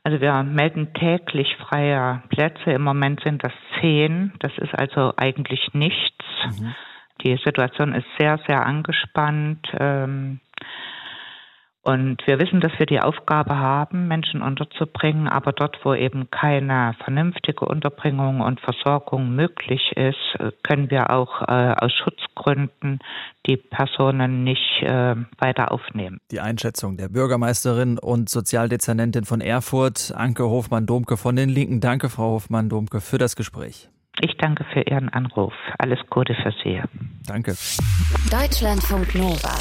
Also 0.08 0.22
wir 0.22 0.42
melden 0.44 0.94
täglich 0.94 1.54
freie 1.58 2.24
Plätze. 2.30 2.72
Im 2.72 2.82
Moment 2.82 3.20
sind 3.24 3.44
das 3.44 3.52
zehn. 3.82 4.32
Das 4.40 4.58
ist 4.58 4.74
also 4.74 5.12
eigentlich 5.18 5.74
nichts. 5.74 6.24
Mhm. 6.46 6.74
Die 7.26 7.38
Situation 7.44 7.94
ist 7.94 8.08
sehr, 8.18 8.40
sehr 8.48 8.66
angespannt. 8.66 9.68
Ähm, 9.78 10.40
und 11.88 12.18
wir 12.28 12.38
wissen, 12.38 12.60
dass 12.60 12.74
wir 12.80 12.86
die 12.86 13.00
Aufgabe 13.00 13.56
haben, 13.56 14.10
Menschen 14.10 14.42
unterzubringen, 14.42 15.30
aber 15.30 15.54
dort, 15.54 15.78
wo 15.84 15.94
eben 15.94 16.30
keine 16.30 16.94
vernünftige 17.02 17.64
Unterbringung 17.64 18.42
und 18.42 18.60
Versorgung 18.60 19.34
möglich 19.34 19.94
ist, 19.96 20.18
können 20.64 20.92
wir 20.92 21.12
auch 21.12 21.44
äh, 21.44 21.76
aus 21.80 21.94
Schutzgründen 21.94 23.00
die 23.46 23.56
Personen 23.56 24.44
nicht 24.44 24.82
äh, 24.82 25.16
weiter 25.38 25.72
aufnehmen. 25.72 26.20
Die 26.30 26.42
Einschätzung 26.42 26.98
der 26.98 27.08
Bürgermeisterin 27.08 27.98
und 27.98 28.28
Sozialdezernentin 28.28 29.24
von 29.24 29.40
Erfurt, 29.40 30.12
Anke 30.14 30.44
Hofmann-Domke 30.44 31.16
von 31.16 31.38
den 31.38 31.48
Linken. 31.48 31.80
Danke, 31.80 32.10
Frau 32.10 32.32
Hofmann-Domke, 32.32 33.00
für 33.00 33.18
das 33.18 33.38
Gespräch. 33.38 33.88
Ich 34.20 34.36
danke 34.36 34.66
für 34.74 34.82
Ihren 34.82 35.08
Anruf. 35.08 35.54
Alles 35.78 36.00
Gute 36.10 36.36
für 36.36 36.54
Sie. 36.64 36.82
Danke. 37.28 37.56
Deutschlandfunk 38.30 39.16
Nova. 39.16 39.56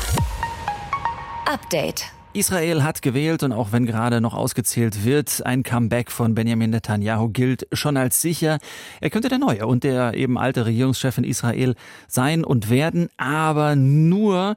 Update. 1.46 2.15
Israel 2.36 2.82
hat 2.82 3.02
gewählt 3.02 3.42
und 3.42 3.52
auch 3.52 3.72
wenn 3.72 3.86
gerade 3.86 4.20
noch 4.20 4.34
ausgezählt 4.34 5.04
wird, 5.04 5.44
ein 5.44 5.62
Comeback 5.62 6.10
von 6.12 6.34
Benjamin 6.34 6.70
Netanyahu 6.70 7.30
gilt 7.30 7.66
schon 7.72 7.96
als 7.96 8.20
sicher. 8.20 8.58
Er 9.00 9.10
könnte 9.10 9.28
der 9.28 9.38
neue 9.38 9.66
und 9.66 9.84
der 9.84 10.14
eben 10.14 10.38
alte 10.38 10.66
Regierungschef 10.66 11.18
in 11.18 11.24
Israel 11.24 11.74
sein 12.08 12.44
und 12.44 12.70
werden, 12.70 13.08
aber 13.16 13.74
nur 13.74 14.56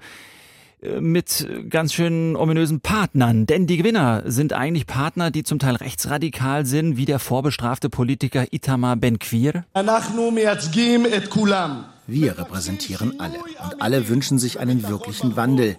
mit 1.00 1.48
ganz 1.70 1.94
schön 1.94 2.36
ominösen 2.36 2.80
Partnern. 2.80 3.46
Denn 3.46 3.68
die 3.68 3.78
Gewinner 3.78 4.24
sind 4.26 4.54
eigentlich 4.54 4.88
Partner, 4.88 5.30
die 5.32 5.44
zum 5.44 5.60
Teil 5.60 5.76
rechtsradikal 5.76 6.66
sind, 6.66 6.96
wie 6.98 7.06
der 7.06 7.20
vorbestrafte 7.20 7.90
Politiker 7.90 8.46
Itamar 8.52 8.96
Ben-Kvir. 8.96 9.66
Wir 12.08 12.38
repräsentieren 12.38 13.20
alle 13.20 13.38
und 13.38 13.82
alle 13.82 14.08
wünschen 14.10 14.40
sich 14.40 14.60
einen 14.60 14.88
wirklichen 14.88 15.36
Wandel. 15.36 15.78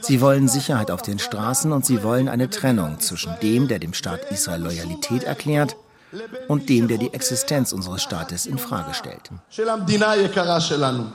Sie 0.00 0.20
wollen 0.20 0.48
Sicherheit 0.48 0.90
auf 0.90 1.02
den 1.02 1.18
Straßen 1.18 1.72
und 1.72 1.86
sie 1.86 2.02
wollen 2.02 2.28
eine 2.28 2.50
Trennung 2.50 3.00
zwischen 3.00 3.32
dem, 3.42 3.68
der 3.68 3.78
dem 3.78 3.94
Staat 3.94 4.30
Israel 4.30 4.62
Loyalität 4.62 5.24
erklärt, 5.24 5.76
und 6.48 6.68
dem, 6.68 6.88
der 6.88 6.98
die 6.98 7.12
Existenz 7.12 7.72
unseres 7.72 8.02
Staates 8.02 8.46
in 8.46 8.58
Frage 8.58 8.94
stellt. 8.94 9.30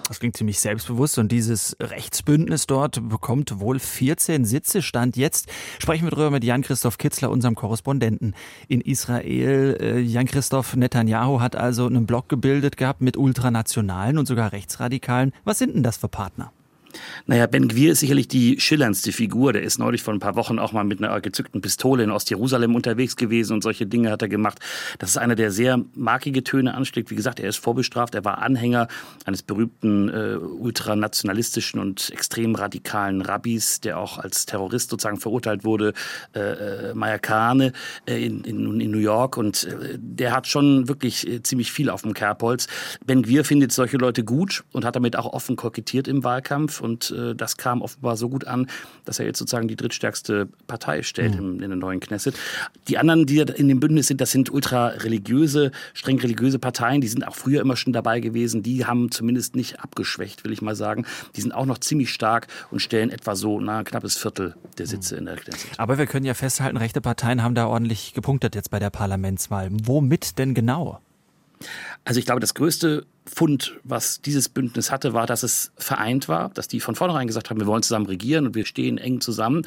Das 0.08 0.20
klingt 0.20 0.38
ziemlich 0.38 0.60
selbstbewusst 0.60 1.18
und 1.18 1.32
dieses 1.32 1.76
Rechtsbündnis 1.80 2.68
dort 2.68 3.10
bekommt 3.10 3.60
wohl 3.60 3.80
14 3.80 4.46
Sitze. 4.46 4.82
Stand 4.82 5.18
jetzt 5.18 5.48
sprechen 5.80 6.06
wir 6.06 6.12
darüber 6.12 6.32
mit 6.32 6.44
Jan-Christoph 6.44 6.98
Kitzler, 6.98 7.32
unserem 7.32 7.56
Korrespondenten 7.56 8.36
in 8.68 8.82
Israel. 8.82 9.78
Äh, 9.80 10.00
Jan-Christoph 10.00 10.76
Netanyahu 10.76 11.40
hat 11.40 11.56
also 11.56 11.88
einen 11.88 12.06
Block 12.06 12.30
gebildet 12.30 12.78
gehabt 12.78 13.02
mit 13.02 13.18
Ultranationalen 13.18 14.18
und 14.18 14.28
sogar 14.28 14.52
Rechtsradikalen. 14.52 15.34
Was 15.44 15.58
sind 15.58 15.74
denn 15.74 15.84
das 15.84 15.98
für 15.98 16.08
Partner? 16.08 16.52
Naja, 17.26 17.48
Ben 17.48 17.70
Gwir 17.70 17.94
ist 17.94 18.02
sicherlich 18.02 18.28
die 18.28 18.60
schillerndste 18.60 19.14
Figur. 19.14 19.54
Der 19.54 19.64
ist 19.64 19.80
neulich 19.80 20.04
vor 20.04 20.14
ein 20.14 20.20
paar 20.20 20.36
Wochen 20.36 20.60
auch 20.60 20.74
mal 20.74 20.84
mit 20.84 21.02
einer 21.02 21.22
gezückten 21.22 21.62
Pistole 21.62 22.04
in 22.04 22.12
Ostjerusalem 22.12 22.76
unterwegs 22.76 23.16
gewesen 23.16 23.54
und 23.54 23.64
solche 23.64 23.86
Dinge 23.86 24.12
hat 24.12 24.22
er 24.22 24.28
gemacht. 24.28 24.60
Das 25.00 25.12
ist 25.12 25.18
einer, 25.18 25.36
der 25.36 25.50
sehr 25.50 25.80
markige 25.96 26.44
Töne 26.44 26.74
anschlägt. 26.74 27.12
Wie 27.12 27.16
gesagt, 27.16 27.40
er 27.40 27.48
ist 27.48 27.58
vorbestraft. 27.58 28.14
Er 28.14 28.26
war 28.26 28.40
Anhänger 28.40 28.90
eines 29.24 29.42
berühmten 29.42 30.10
äh, 30.10 30.36
ultranationalistischen 30.36 31.80
und 31.80 32.10
extrem 32.10 32.56
radikalen 32.56 33.22
Rabbis, 33.22 33.80
der 33.80 34.00
auch 34.00 34.18
als 34.18 34.46
Terrorist 34.46 34.90
sozusagen 34.90 35.18
verurteilt 35.18 35.64
wurde, 35.64 35.94
äh, 36.36 36.40
äh 36.40 36.94
Maya 36.94 37.20
Kahane 37.20 37.72
äh, 38.06 38.22
in, 38.22 38.44
in, 38.44 38.82
in, 38.82 38.92
New 38.92 38.98
York. 38.98 39.38
Und 39.38 39.64
äh, 39.64 39.98
der 39.98 40.36
hat 40.36 40.48
schon 40.48 40.90
wirklich 40.90 41.26
äh, 41.26 41.42
ziemlich 41.42 41.72
viel 41.72 41.90
auf 41.90 42.02
dem 42.02 42.14
Kerbholz. 42.14 42.68
Ben 43.06 43.24
Gwir 43.24 43.46
findet 43.46 43.72
solche 43.72 43.96
Leute 43.96 44.26
gut 44.26 44.66
und 44.74 44.84
hat 44.84 44.98
damit 44.98 45.16
auch 45.16 45.32
offen 45.32 45.56
kokettiert 45.56 46.10
im 46.10 46.26
Wahlkampf 46.26 46.82
und 46.82 47.13
äh, 47.14 47.36
das 47.36 47.58
kam 47.58 47.82
offenbar 47.82 48.18
so 48.18 48.30
gut 48.30 48.46
an, 48.46 48.68
dass 49.06 49.20
er 49.20 49.26
jetzt 49.26 49.40
sozusagen 49.40 49.68
die 49.68 49.76
drittstärkste 49.76 50.48
Partei 50.68 51.04
stellt 51.04 51.36
mhm. 51.40 51.56
in, 51.56 51.64
in 51.64 51.70
der 51.70 51.78
neuen 51.78 52.00
Knesset. 52.00 52.36
Die 52.88 52.98
anderen, 52.98 53.26
die 53.26 53.40
in 53.40 53.68
dem 53.68 53.80
Bündnis 53.80 54.08
sind, 54.08 54.22
das 54.22 54.32
sind 54.32 54.52
ultra-religiöse, 54.52 55.72
streng 55.94 56.20
religiöse 56.20 56.60
Parteien, 56.60 57.02
die 57.02 57.08
sind 57.08 57.28
auch 57.28 57.36
früher 57.36 57.62
immer 57.62 57.76
schon 57.76 57.94
dabei 57.94 58.20
gewesen, 58.20 58.64
die 58.64 58.86
haben 58.86 59.12
zumindest 59.12 59.56
nicht 59.56 59.80
abgeschwächt, 59.80 60.44
will 60.44 60.52
ich 60.52 60.62
mal 60.62 60.76
sagen. 60.76 61.06
Die 61.36 61.42
sind 61.42 61.54
auch 61.54 61.66
noch 61.66 61.78
ziemlich 61.78 62.12
stark 62.12 62.48
und 62.72 62.82
stellen 62.82 63.10
etwa 63.10 63.36
so 63.36 63.60
na, 63.60 63.80
ein 63.80 63.86
knappes 63.86 64.18
Viertel 64.18 64.56
der 64.78 64.88
Sitze 64.88 65.16
mhm. 65.16 65.20
in 65.20 65.26
der 65.26 65.36
Knesset. 65.36 65.72
Aber 65.78 65.98
wir 65.98 66.06
können 66.06 66.26
ja 66.26 66.34
festhalten, 66.34 66.78
rechte 66.78 67.02
Parteien 67.02 67.44
haben 67.44 67.56
da 67.56 67.68
ordentlich 67.68 68.14
gepunktet 68.14 68.56
jetzt 68.56 68.72
bei 68.72 68.80
der 68.80 68.90
Parlamentswahl. 68.90 69.70
Womit 69.72 70.38
denn 70.38 70.54
genau? 70.54 71.00
Also 72.06 72.20
ich 72.20 72.26
glaube, 72.26 72.42
das 72.42 72.54
größte 72.54 73.06
Fund, 73.26 73.80
was 73.84 74.22
dieses 74.22 74.50
Bündnis 74.50 74.92
hatte, 74.92 75.14
war, 75.14 75.26
dass 75.26 75.44
es 75.44 75.72
vereint 75.78 76.28
war, 76.28 76.50
dass 76.50 76.68
die 76.68 76.80
von 76.80 76.96
vornherein 76.96 77.28
gesagt 77.28 77.50
haben, 77.50 77.60
wir 77.60 77.68
wollen 77.68 77.84
zusammen 77.84 78.06
regieren 78.06 78.48
und 78.48 78.56
wir 78.56 78.66
stehen 78.66 78.98
eng 78.98 79.22
zusammen. 79.22 79.66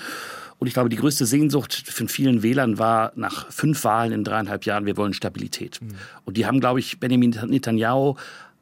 Und 0.58 0.66
ich 0.66 0.74
glaube, 0.74 0.88
die 0.88 0.96
größte 0.96 1.26
Sehnsucht 1.26 1.90
von 1.90 2.08
vielen 2.08 2.42
Wählern 2.42 2.78
war 2.78 3.12
nach 3.14 3.50
fünf 3.50 3.84
Wahlen 3.84 4.12
in 4.12 4.24
dreieinhalb 4.24 4.64
Jahren, 4.64 4.86
wir 4.86 4.96
wollen 4.96 5.12
Stabilität. 5.12 5.80
Mhm. 5.80 5.88
Und 6.24 6.36
die 6.36 6.46
haben, 6.46 6.60
glaube 6.60 6.80
ich, 6.80 6.98
Benjamin 7.00 7.30
Netanyahu 7.46 8.16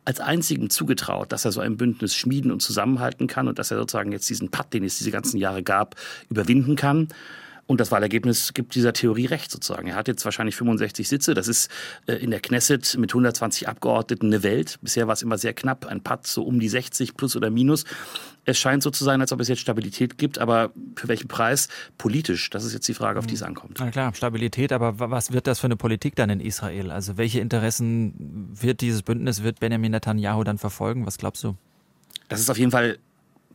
als 0.04 0.20
einzigen 0.20 0.70
zugetraut, 0.70 1.32
dass 1.32 1.44
er 1.44 1.52
so 1.52 1.60
ein 1.60 1.76
Bündnis 1.76 2.14
schmieden 2.14 2.52
und 2.52 2.60
zusammenhalten 2.60 3.26
kann 3.26 3.48
und 3.48 3.58
dass 3.58 3.70
er 3.70 3.78
sozusagen 3.78 4.12
jetzt 4.12 4.28
diesen 4.28 4.50
Patt, 4.50 4.74
den 4.74 4.84
es 4.84 4.98
diese 4.98 5.10
ganzen 5.10 5.38
Jahre 5.38 5.62
gab, 5.62 5.96
überwinden 6.28 6.76
kann. 6.76 7.08
Und 7.66 7.80
das 7.80 7.90
Wahlergebnis 7.90 8.52
gibt 8.52 8.74
dieser 8.74 8.92
Theorie 8.92 9.24
recht 9.26 9.50
sozusagen. 9.50 9.88
Er 9.88 9.94
hat 9.94 10.06
jetzt 10.06 10.24
wahrscheinlich 10.24 10.54
65 10.56 11.08
Sitze. 11.08 11.32
Das 11.32 11.48
ist 11.48 11.70
äh, 12.06 12.14
in 12.14 12.30
der 12.30 12.40
Knesset 12.40 12.96
mit 12.98 13.10
120 13.10 13.68
Abgeordneten 13.68 14.26
eine 14.26 14.42
Welt. 14.42 14.78
Bisher 14.82 15.06
war 15.06 15.14
es 15.14 15.22
immer 15.22 15.38
sehr 15.38 15.54
knapp, 15.54 15.86
ein 15.86 16.02
Patt 16.02 16.26
so 16.26 16.42
um 16.42 16.60
die 16.60 16.68
60 16.68 17.16
plus 17.16 17.36
oder 17.36 17.48
minus. 17.48 17.84
Es 18.44 18.58
scheint 18.58 18.82
so 18.82 18.90
zu 18.90 19.04
sein, 19.04 19.22
als 19.22 19.32
ob 19.32 19.40
es 19.40 19.48
jetzt 19.48 19.60
Stabilität 19.60 20.18
gibt, 20.18 20.38
aber 20.38 20.72
für 20.96 21.08
welchen 21.08 21.28
Preis? 21.28 21.68
Politisch, 21.96 22.50
das 22.50 22.64
ist 22.64 22.74
jetzt 22.74 22.86
die 22.86 22.94
Frage, 22.94 23.18
auf 23.18 23.26
die 23.26 23.34
es 23.34 23.40
hm. 23.40 23.48
ankommt. 23.48 23.78
Na 23.80 23.90
klar, 23.90 24.14
Stabilität, 24.14 24.70
aber 24.70 24.98
was 24.98 25.32
wird 25.32 25.46
das 25.46 25.60
für 25.60 25.66
eine 25.66 25.76
Politik 25.76 26.16
dann 26.16 26.28
in 26.28 26.40
Israel? 26.40 26.90
Also 26.90 27.16
welche 27.16 27.40
Interessen 27.40 28.50
wird 28.52 28.82
dieses 28.82 29.02
Bündnis, 29.02 29.42
wird 29.42 29.60
Benjamin 29.60 29.92
Netanyahu 29.92 30.44
dann 30.44 30.58
verfolgen? 30.58 31.06
Was 31.06 31.16
glaubst 31.16 31.42
du? 31.44 31.56
Das 32.28 32.40
ist 32.40 32.50
auf 32.50 32.58
jeden 32.58 32.70
Fall 32.70 32.98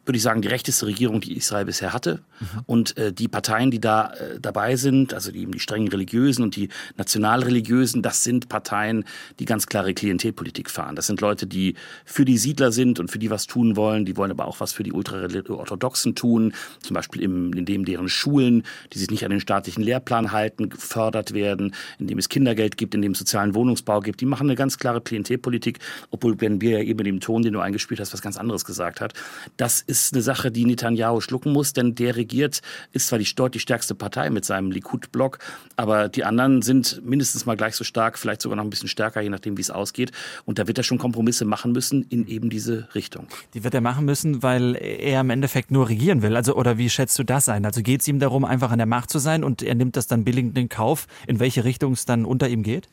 würde 0.06 0.18
ich 0.18 0.24
sagen, 0.24 0.42
die 0.42 0.48
rechteste 0.48 0.86
Regierung, 0.86 1.22
die 1.22 1.38
Israel 1.38 1.66
bisher 1.66 1.94
hatte. 1.94 2.22
Mhm. 2.40 2.46
Und 2.66 2.98
äh, 2.98 3.14
die 3.14 3.28
Parteien, 3.28 3.72
die 3.72 3.80
da 3.80 4.14
äh, 4.14 4.40
dabei 4.40 4.76
sind, 4.76 5.14
also 5.14 5.32
die, 5.32 5.46
die 5.46 5.60
strengen 5.60 5.88
Religiösen 5.88 6.44
und 6.44 6.56
die 6.56 6.70
nationalreligiösen, 6.98 8.02
das 8.02 8.24
sind 8.24 8.50
Parteien, 8.50 9.06
die 9.40 9.46
ganz 9.46 9.68
klare 9.68 9.94
Klientelpolitik 9.94 10.70
fahren. 10.70 10.96
Das 10.96 11.08
sind 11.08 11.22
Leute, 11.22 11.48
die 11.48 11.76
für 12.06 12.26
die 12.26 12.38
Siedler 12.38 12.72
sind 12.72 13.00
und 13.00 13.12
für 13.12 13.20
die 13.20 13.30
was 13.30 13.48
tun 13.48 13.76
wollen. 13.76 14.06
Die 14.06 14.18
wollen 14.18 14.32
aber 14.32 14.48
auch 14.48 14.60
was 14.60 14.74
für 14.74 14.84
die 14.84 14.92
Ultraorthodoxen 14.92 16.16
tun, 16.16 16.54
zum 16.80 16.94
Beispiel 16.94 17.22
im, 17.22 17.54
indem 17.54 17.86
deren 17.86 18.10
Schulen, 18.10 18.64
die 18.94 19.00
sich 19.00 19.12
nicht 19.12 19.26
an 19.26 19.32
den 19.32 19.40
staatlichen 19.40 19.84
Lehrplan 19.84 20.32
halten, 20.32 20.70
gefördert 20.70 21.34
werden, 21.34 21.76
indem 22.00 22.18
es 22.18 22.30
Kindergeld 22.30 22.78
gibt, 22.78 22.96
indem 22.96 23.12
es 23.12 23.20
sozialen 23.20 23.54
Wohnungsbau 23.54 24.00
gibt. 24.00 24.22
Die 24.22 24.26
machen 24.26 24.48
eine 24.48 24.56
ganz 24.56 24.78
klare 24.78 25.02
Klientelpolitik, 25.02 25.80
obwohl 26.12 26.36
Ben 26.36 26.62
wir 26.62 26.80
ja 26.80 26.84
eben 26.84 27.00
in 27.00 27.06
dem 27.06 27.20
Ton, 27.20 27.42
den 27.42 27.54
du 27.54 27.60
eingespielt 27.60 28.00
hast, 28.00 28.14
was 28.14 28.22
ganz 28.22 28.38
anderes 28.38 28.66
gesagt 28.66 29.02
hat. 29.02 29.14
Das 29.58 29.84
ist 29.90 30.14
eine 30.14 30.22
Sache, 30.22 30.52
die 30.52 30.66
Netanyahu 30.66 31.20
schlucken 31.20 31.52
muss, 31.52 31.74
denn 31.74 31.96
der 31.96 32.16
regiert, 32.16 32.62
ist 32.92 33.08
zwar 33.08 33.20
die 33.20 33.26
deutlich 33.36 33.64
stärkste 33.64 33.96
Partei 33.96 34.30
mit 34.30 34.46
seinem 34.46 34.72
Likud-Block, 34.72 35.40
aber 35.76 36.08
die 36.08 36.24
anderen 36.24 36.62
sind 36.62 37.02
mindestens 37.04 37.46
mal 37.46 37.58
gleich 37.58 37.76
so 37.76 37.84
stark, 37.84 38.18
vielleicht 38.18 38.42
sogar 38.42 38.56
noch 38.56 38.64
ein 38.64 38.70
bisschen 38.70 38.88
stärker, 38.88 39.22
je 39.22 39.30
nachdem, 39.30 39.58
wie 39.58 39.62
es 39.62 39.72
ausgeht. 39.72 40.12
Und 40.46 40.60
da 40.60 40.68
wird 40.68 40.78
er 40.78 40.84
schon 40.84 40.98
Kompromisse 40.98 41.46
machen 41.46 41.72
müssen 41.72 42.04
in 42.04 42.28
eben 42.28 42.50
diese 42.50 42.88
Richtung. 42.96 43.28
Die 43.54 43.64
wird 43.64 43.74
er 43.74 43.82
machen 43.82 44.06
müssen, 44.06 44.44
weil 44.44 44.76
er 44.76 45.22
im 45.22 45.30
Endeffekt 45.30 45.72
nur 45.72 45.90
regieren 45.90 46.22
will. 46.22 46.36
Also, 46.36 46.56
oder 46.56 46.78
wie 46.78 46.90
schätzt 46.90 47.18
du 47.18 47.24
das 47.24 47.50
ein? 47.50 47.66
Also 47.66 47.82
geht 47.82 48.02
es 48.02 48.08
ihm 48.08 48.20
darum, 48.20 48.46
einfach 48.46 48.72
an 48.72 48.78
der 48.78 48.88
Macht 48.88 49.10
zu 49.10 49.20
sein 49.20 49.44
und 49.44 49.64
er 49.64 49.76
nimmt 49.76 49.98
das 49.98 50.08
dann 50.08 50.24
billigend 50.24 50.58
in 50.58 50.70
Kauf, 50.70 51.08
in 51.28 51.40
welche 51.40 51.64
Richtung 51.64 51.94
es 51.94 52.06
dann 52.06 52.26
unter 52.26 52.48
ihm 52.48 52.64
geht? 52.64 52.88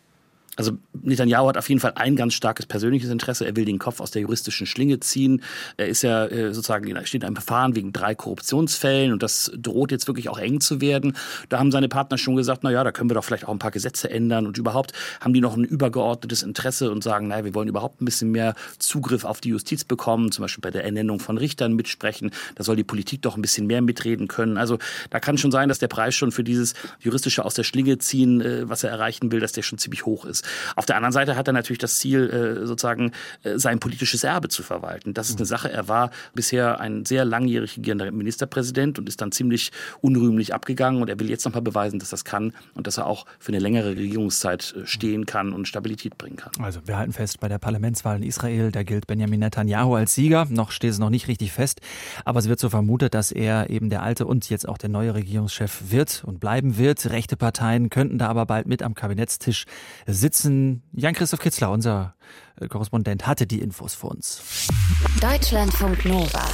Also 0.56 0.72
Netanyahu 1.02 1.48
hat 1.48 1.58
auf 1.58 1.68
jeden 1.68 1.80
Fall 1.80 1.92
ein 1.94 2.16
ganz 2.16 2.34
starkes 2.34 2.66
persönliches 2.66 3.10
Interesse. 3.10 3.46
Er 3.46 3.56
will 3.56 3.66
den 3.66 3.78
Kopf 3.78 4.00
aus 4.00 4.10
der 4.10 4.22
juristischen 4.22 4.66
Schlinge 4.66 5.00
ziehen. 5.00 5.42
Er 5.76 5.88
ist 5.88 6.02
ja 6.02 6.26
äh, 6.26 6.52
sozusagen, 6.52 6.86
steht 7.06 7.22
in 7.22 7.26
einem 7.26 7.36
Verfahren 7.36 7.76
wegen 7.76 7.92
drei 7.92 8.14
Korruptionsfällen 8.14 9.12
und 9.12 9.22
das 9.22 9.52
droht 9.56 9.90
jetzt 9.90 10.06
wirklich 10.06 10.28
auch 10.28 10.38
eng 10.38 10.60
zu 10.60 10.80
werden. 10.80 11.16
Da 11.50 11.58
haben 11.58 11.70
seine 11.70 11.88
Partner 11.88 12.18
schon 12.18 12.36
gesagt, 12.36 12.64
na 12.64 12.70
ja, 12.70 12.82
da 12.82 12.92
können 12.92 13.10
wir 13.10 13.14
doch 13.14 13.24
vielleicht 13.24 13.46
auch 13.46 13.52
ein 13.52 13.58
paar 13.58 13.70
Gesetze 13.70 14.10
ändern 14.10 14.46
und 14.46 14.56
überhaupt 14.58 14.92
haben 15.20 15.34
die 15.34 15.40
noch 15.40 15.56
ein 15.56 15.64
übergeordnetes 15.64 16.42
Interesse 16.42 16.90
und 16.90 17.04
sagen, 17.04 17.28
naja, 17.28 17.44
wir 17.44 17.54
wollen 17.54 17.68
überhaupt 17.68 18.00
ein 18.00 18.06
bisschen 18.06 18.30
mehr 18.30 18.54
Zugriff 18.78 19.24
auf 19.24 19.40
die 19.40 19.50
Justiz 19.50 19.84
bekommen, 19.84 20.32
zum 20.32 20.42
Beispiel 20.42 20.62
bei 20.62 20.70
der 20.70 20.84
Ernennung 20.84 21.20
von 21.20 21.36
Richtern 21.36 21.74
mitsprechen. 21.74 22.30
Da 22.54 22.64
soll 22.64 22.76
die 22.76 22.84
Politik 22.84 23.22
doch 23.22 23.36
ein 23.36 23.42
bisschen 23.42 23.66
mehr 23.66 23.82
mitreden 23.82 24.28
können. 24.28 24.56
Also 24.56 24.78
da 25.10 25.20
kann 25.20 25.36
schon 25.36 25.52
sein, 25.52 25.68
dass 25.68 25.78
der 25.78 25.88
Preis 25.88 26.14
schon 26.14 26.32
für 26.32 26.44
dieses 26.44 26.74
juristische 27.00 27.44
aus 27.44 27.54
der 27.54 27.64
Schlinge 27.64 27.98
ziehen, 27.98 28.40
äh, 28.40 28.68
was 28.68 28.84
er 28.84 28.90
erreichen 28.90 29.30
will, 29.30 29.40
dass 29.40 29.52
der 29.52 29.62
schon 29.62 29.78
ziemlich 29.78 30.06
hoch 30.06 30.24
ist. 30.24 30.45
Auf 30.74 30.86
der 30.86 30.96
anderen 30.96 31.12
Seite 31.12 31.36
hat 31.36 31.46
er 31.48 31.52
natürlich 31.52 31.78
das 31.78 31.98
Ziel, 31.98 32.30
äh, 32.62 32.66
sozusagen 32.66 33.12
äh, 33.42 33.58
sein 33.58 33.78
politisches 33.78 34.24
Erbe 34.24 34.48
zu 34.48 34.62
verwalten. 34.62 35.14
Das 35.14 35.28
ist 35.28 35.38
eine 35.38 35.46
Sache. 35.46 35.70
Er 35.70 35.88
war 35.88 36.10
bisher 36.34 36.80
ein 36.80 37.04
sehr 37.04 37.24
langjährig 37.24 37.76
regierender 37.76 38.10
Ministerpräsident 38.10 38.98
und 38.98 39.08
ist 39.08 39.20
dann 39.20 39.32
ziemlich 39.32 39.72
unrühmlich 40.00 40.54
abgegangen. 40.54 41.02
Und 41.02 41.08
er 41.08 41.18
will 41.18 41.30
jetzt 41.30 41.44
nochmal 41.44 41.62
beweisen, 41.62 41.98
dass 41.98 42.10
das 42.10 42.24
kann 42.24 42.52
und 42.74 42.86
dass 42.86 42.98
er 42.98 43.06
auch 43.06 43.26
für 43.38 43.52
eine 43.52 43.58
längere 43.58 43.90
Regierungszeit 43.96 44.74
äh, 44.76 44.86
stehen 44.86 45.26
kann 45.26 45.52
und 45.52 45.68
Stabilität 45.68 46.18
bringen 46.18 46.36
kann. 46.36 46.52
Also 46.60 46.80
wir 46.84 46.96
halten 46.96 47.12
fest, 47.12 47.40
bei 47.40 47.48
der 47.48 47.58
Parlamentswahl 47.58 48.16
in 48.16 48.22
Israel, 48.22 48.70
da 48.70 48.82
gilt 48.82 49.06
Benjamin 49.06 49.40
Netanyahu 49.40 49.94
als 49.94 50.14
Sieger. 50.14 50.46
Noch 50.50 50.70
steht 50.70 50.90
es 50.90 50.98
noch 50.98 51.10
nicht 51.10 51.28
richtig 51.28 51.52
fest, 51.52 51.80
aber 52.24 52.38
es 52.38 52.48
wird 52.48 52.60
so 52.60 52.68
vermutet, 52.68 53.14
dass 53.14 53.32
er 53.32 53.70
eben 53.70 53.90
der 53.90 54.02
alte 54.02 54.26
und 54.26 54.48
jetzt 54.48 54.68
auch 54.68 54.78
der 54.78 54.88
neue 54.88 55.14
Regierungschef 55.14 55.90
wird 55.90 56.22
und 56.24 56.40
bleiben 56.40 56.78
wird. 56.78 57.10
Rechte 57.10 57.36
Parteien 57.36 57.90
könnten 57.90 58.18
da 58.18 58.28
aber 58.28 58.46
bald 58.46 58.66
mit 58.66 58.82
am 58.82 58.94
Kabinettstisch 58.94 59.64
sitzen 60.06 60.35
sitzen. 60.36 60.82
Jan-Christoph 60.92 61.40
Kitzler, 61.40 61.70
unser 61.70 62.14
äh, 62.60 62.68
Korrespondent, 62.68 63.26
hatte 63.26 63.46
die 63.46 63.60
Infos 63.60 63.94
für 63.94 64.08
uns. 64.08 64.68
Deutschlandfunk 65.20 66.04
Nova. 66.04 66.44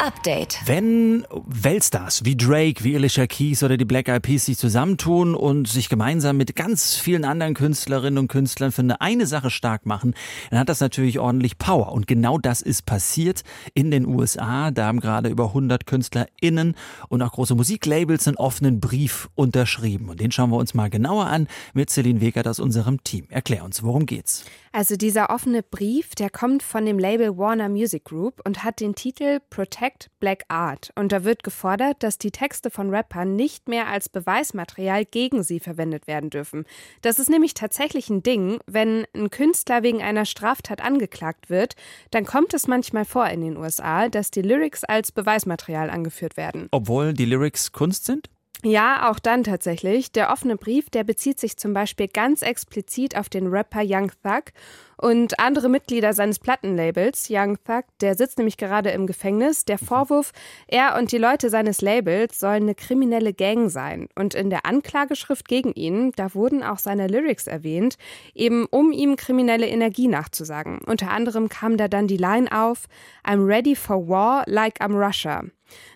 Update. 0.00 0.60
Wenn 0.64 1.26
Weltstars 1.46 2.24
wie 2.24 2.36
Drake, 2.36 2.84
wie 2.84 2.94
Alicia 2.94 3.26
Keys 3.26 3.62
oder 3.62 3.76
die 3.76 3.84
Black 3.84 4.08
Eyed 4.08 4.22
Peas 4.22 4.46
sich 4.46 4.56
zusammentun 4.56 5.34
und 5.34 5.66
sich 5.66 5.88
gemeinsam 5.88 6.36
mit 6.36 6.54
ganz 6.54 6.96
vielen 6.96 7.24
anderen 7.24 7.54
Künstlerinnen 7.54 8.18
und 8.18 8.28
Künstlern 8.28 8.70
für 8.70 8.82
eine, 8.82 9.00
eine 9.00 9.26
Sache 9.26 9.50
stark 9.50 9.86
machen, 9.86 10.14
dann 10.50 10.60
hat 10.60 10.68
das 10.68 10.80
natürlich 10.80 11.18
ordentlich 11.18 11.58
Power. 11.58 11.92
Und 11.92 12.06
genau 12.06 12.38
das 12.38 12.62
ist 12.62 12.86
passiert 12.86 13.42
in 13.74 13.90
den 13.90 14.06
USA. 14.06 14.70
Da 14.70 14.86
haben 14.86 15.00
gerade 15.00 15.28
über 15.28 15.46
100 15.46 15.86
KünstlerInnen 15.86 16.76
und 17.08 17.22
auch 17.22 17.32
große 17.32 17.54
Musiklabels 17.54 18.28
einen 18.28 18.36
offenen 18.36 18.80
Brief 18.80 19.28
unterschrieben. 19.34 20.08
Und 20.08 20.20
den 20.20 20.30
schauen 20.30 20.50
wir 20.50 20.58
uns 20.58 20.74
mal 20.74 20.90
genauer 20.90 21.26
an 21.26 21.48
mit 21.74 21.90
Celine 21.90 22.20
Wegert 22.20 22.46
aus 22.46 22.60
unserem 22.60 23.02
Team. 23.02 23.26
Erklär 23.30 23.64
uns, 23.64 23.82
worum 23.82 24.06
geht's? 24.06 24.44
Also 24.72 24.96
dieser 24.96 25.30
offene 25.30 25.62
Brief, 25.62 26.14
der 26.14 26.30
kommt 26.30 26.62
von 26.62 26.84
dem 26.84 26.98
Label 26.98 27.36
Warner 27.36 27.68
Music 27.68 28.04
Group 28.04 28.40
und 28.44 28.64
hat 28.64 28.80
den 28.80 28.94
Titel 28.94 29.40
Protect 29.50 30.10
Black 30.20 30.44
Art. 30.48 30.90
Und 30.94 31.12
da 31.12 31.24
wird 31.24 31.42
gefordert, 31.42 32.02
dass 32.02 32.18
die 32.18 32.30
Texte 32.30 32.70
von 32.70 32.90
Rappern 32.90 33.34
nicht 33.34 33.68
mehr 33.68 33.88
als 33.88 34.08
Beweismaterial 34.08 35.04
gegen 35.04 35.42
sie 35.42 35.60
verwendet 35.60 36.06
werden 36.06 36.30
dürfen. 36.30 36.64
Das 37.02 37.18
ist 37.18 37.30
nämlich 37.30 37.54
tatsächlich 37.54 38.10
ein 38.10 38.22
Ding. 38.22 38.58
Wenn 38.66 39.06
ein 39.14 39.30
Künstler 39.30 39.82
wegen 39.82 40.02
einer 40.02 40.24
Straftat 40.24 40.82
angeklagt 40.82 41.50
wird, 41.50 41.74
dann 42.10 42.24
kommt 42.24 42.54
es 42.54 42.66
manchmal 42.66 43.04
vor 43.04 43.28
in 43.28 43.40
den 43.40 43.56
USA, 43.56 44.08
dass 44.08 44.30
die 44.30 44.42
Lyrics 44.42 44.84
als 44.84 45.12
Beweismaterial 45.12 45.90
angeführt 45.90 46.36
werden. 46.36 46.68
Obwohl 46.70 47.12
die 47.14 47.24
Lyrics 47.24 47.72
Kunst 47.72 48.04
sind? 48.04 48.28
Ja, 48.64 49.08
auch 49.10 49.20
dann 49.20 49.44
tatsächlich. 49.44 50.10
Der 50.10 50.32
offene 50.32 50.56
Brief, 50.56 50.90
der 50.90 51.04
bezieht 51.04 51.38
sich 51.38 51.56
zum 51.56 51.72
Beispiel 51.72 52.08
ganz 52.08 52.42
explizit 52.42 53.16
auf 53.16 53.28
den 53.28 53.46
Rapper 53.46 53.82
Young 53.84 54.10
Thug 54.22 54.52
und 54.98 55.38
andere 55.38 55.68
Mitglieder 55.68 56.12
seines 56.12 56.38
Plattenlabels. 56.38 57.28
Young 57.30 57.56
Thug, 57.64 57.84
der 58.00 58.14
sitzt 58.14 58.38
nämlich 58.38 58.56
gerade 58.56 58.90
im 58.90 59.06
Gefängnis. 59.06 59.64
Der 59.64 59.78
Vorwurf, 59.78 60.32
er 60.66 60.96
und 60.98 61.12
die 61.12 61.18
Leute 61.18 61.50
seines 61.50 61.80
Labels 61.80 62.38
sollen 62.38 62.64
eine 62.64 62.74
kriminelle 62.74 63.32
Gang 63.32 63.70
sein. 63.70 64.08
Und 64.14 64.34
in 64.34 64.50
der 64.50 64.66
Anklageschrift 64.66 65.48
gegen 65.48 65.72
ihn, 65.72 66.12
da 66.16 66.34
wurden 66.34 66.62
auch 66.62 66.78
seine 66.78 67.06
Lyrics 67.06 67.46
erwähnt, 67.46 67.96
eben 68.34 68.66
um 68.66 68.92
ihm 68.92 69.16
kriminelle 69.16 69.68
Energie 69.68 70.08
nachzusagen. 70.08 70.80
Unter 70.84 71.10
anderem 71.10 71.48
kam 71.48 71.76
da 71.76 71.88
dann 71.88 72.08
die 72.08 72.16
Line 72.16 72.50
auf, 72.50 72.86
I'm 73.24 73.46
ready 73.46 73.76
for 73.76 74.08
war 74.08 74.42
like 74.46 74.80
I'm 74.80 74.94
Russia. 74.94 75.44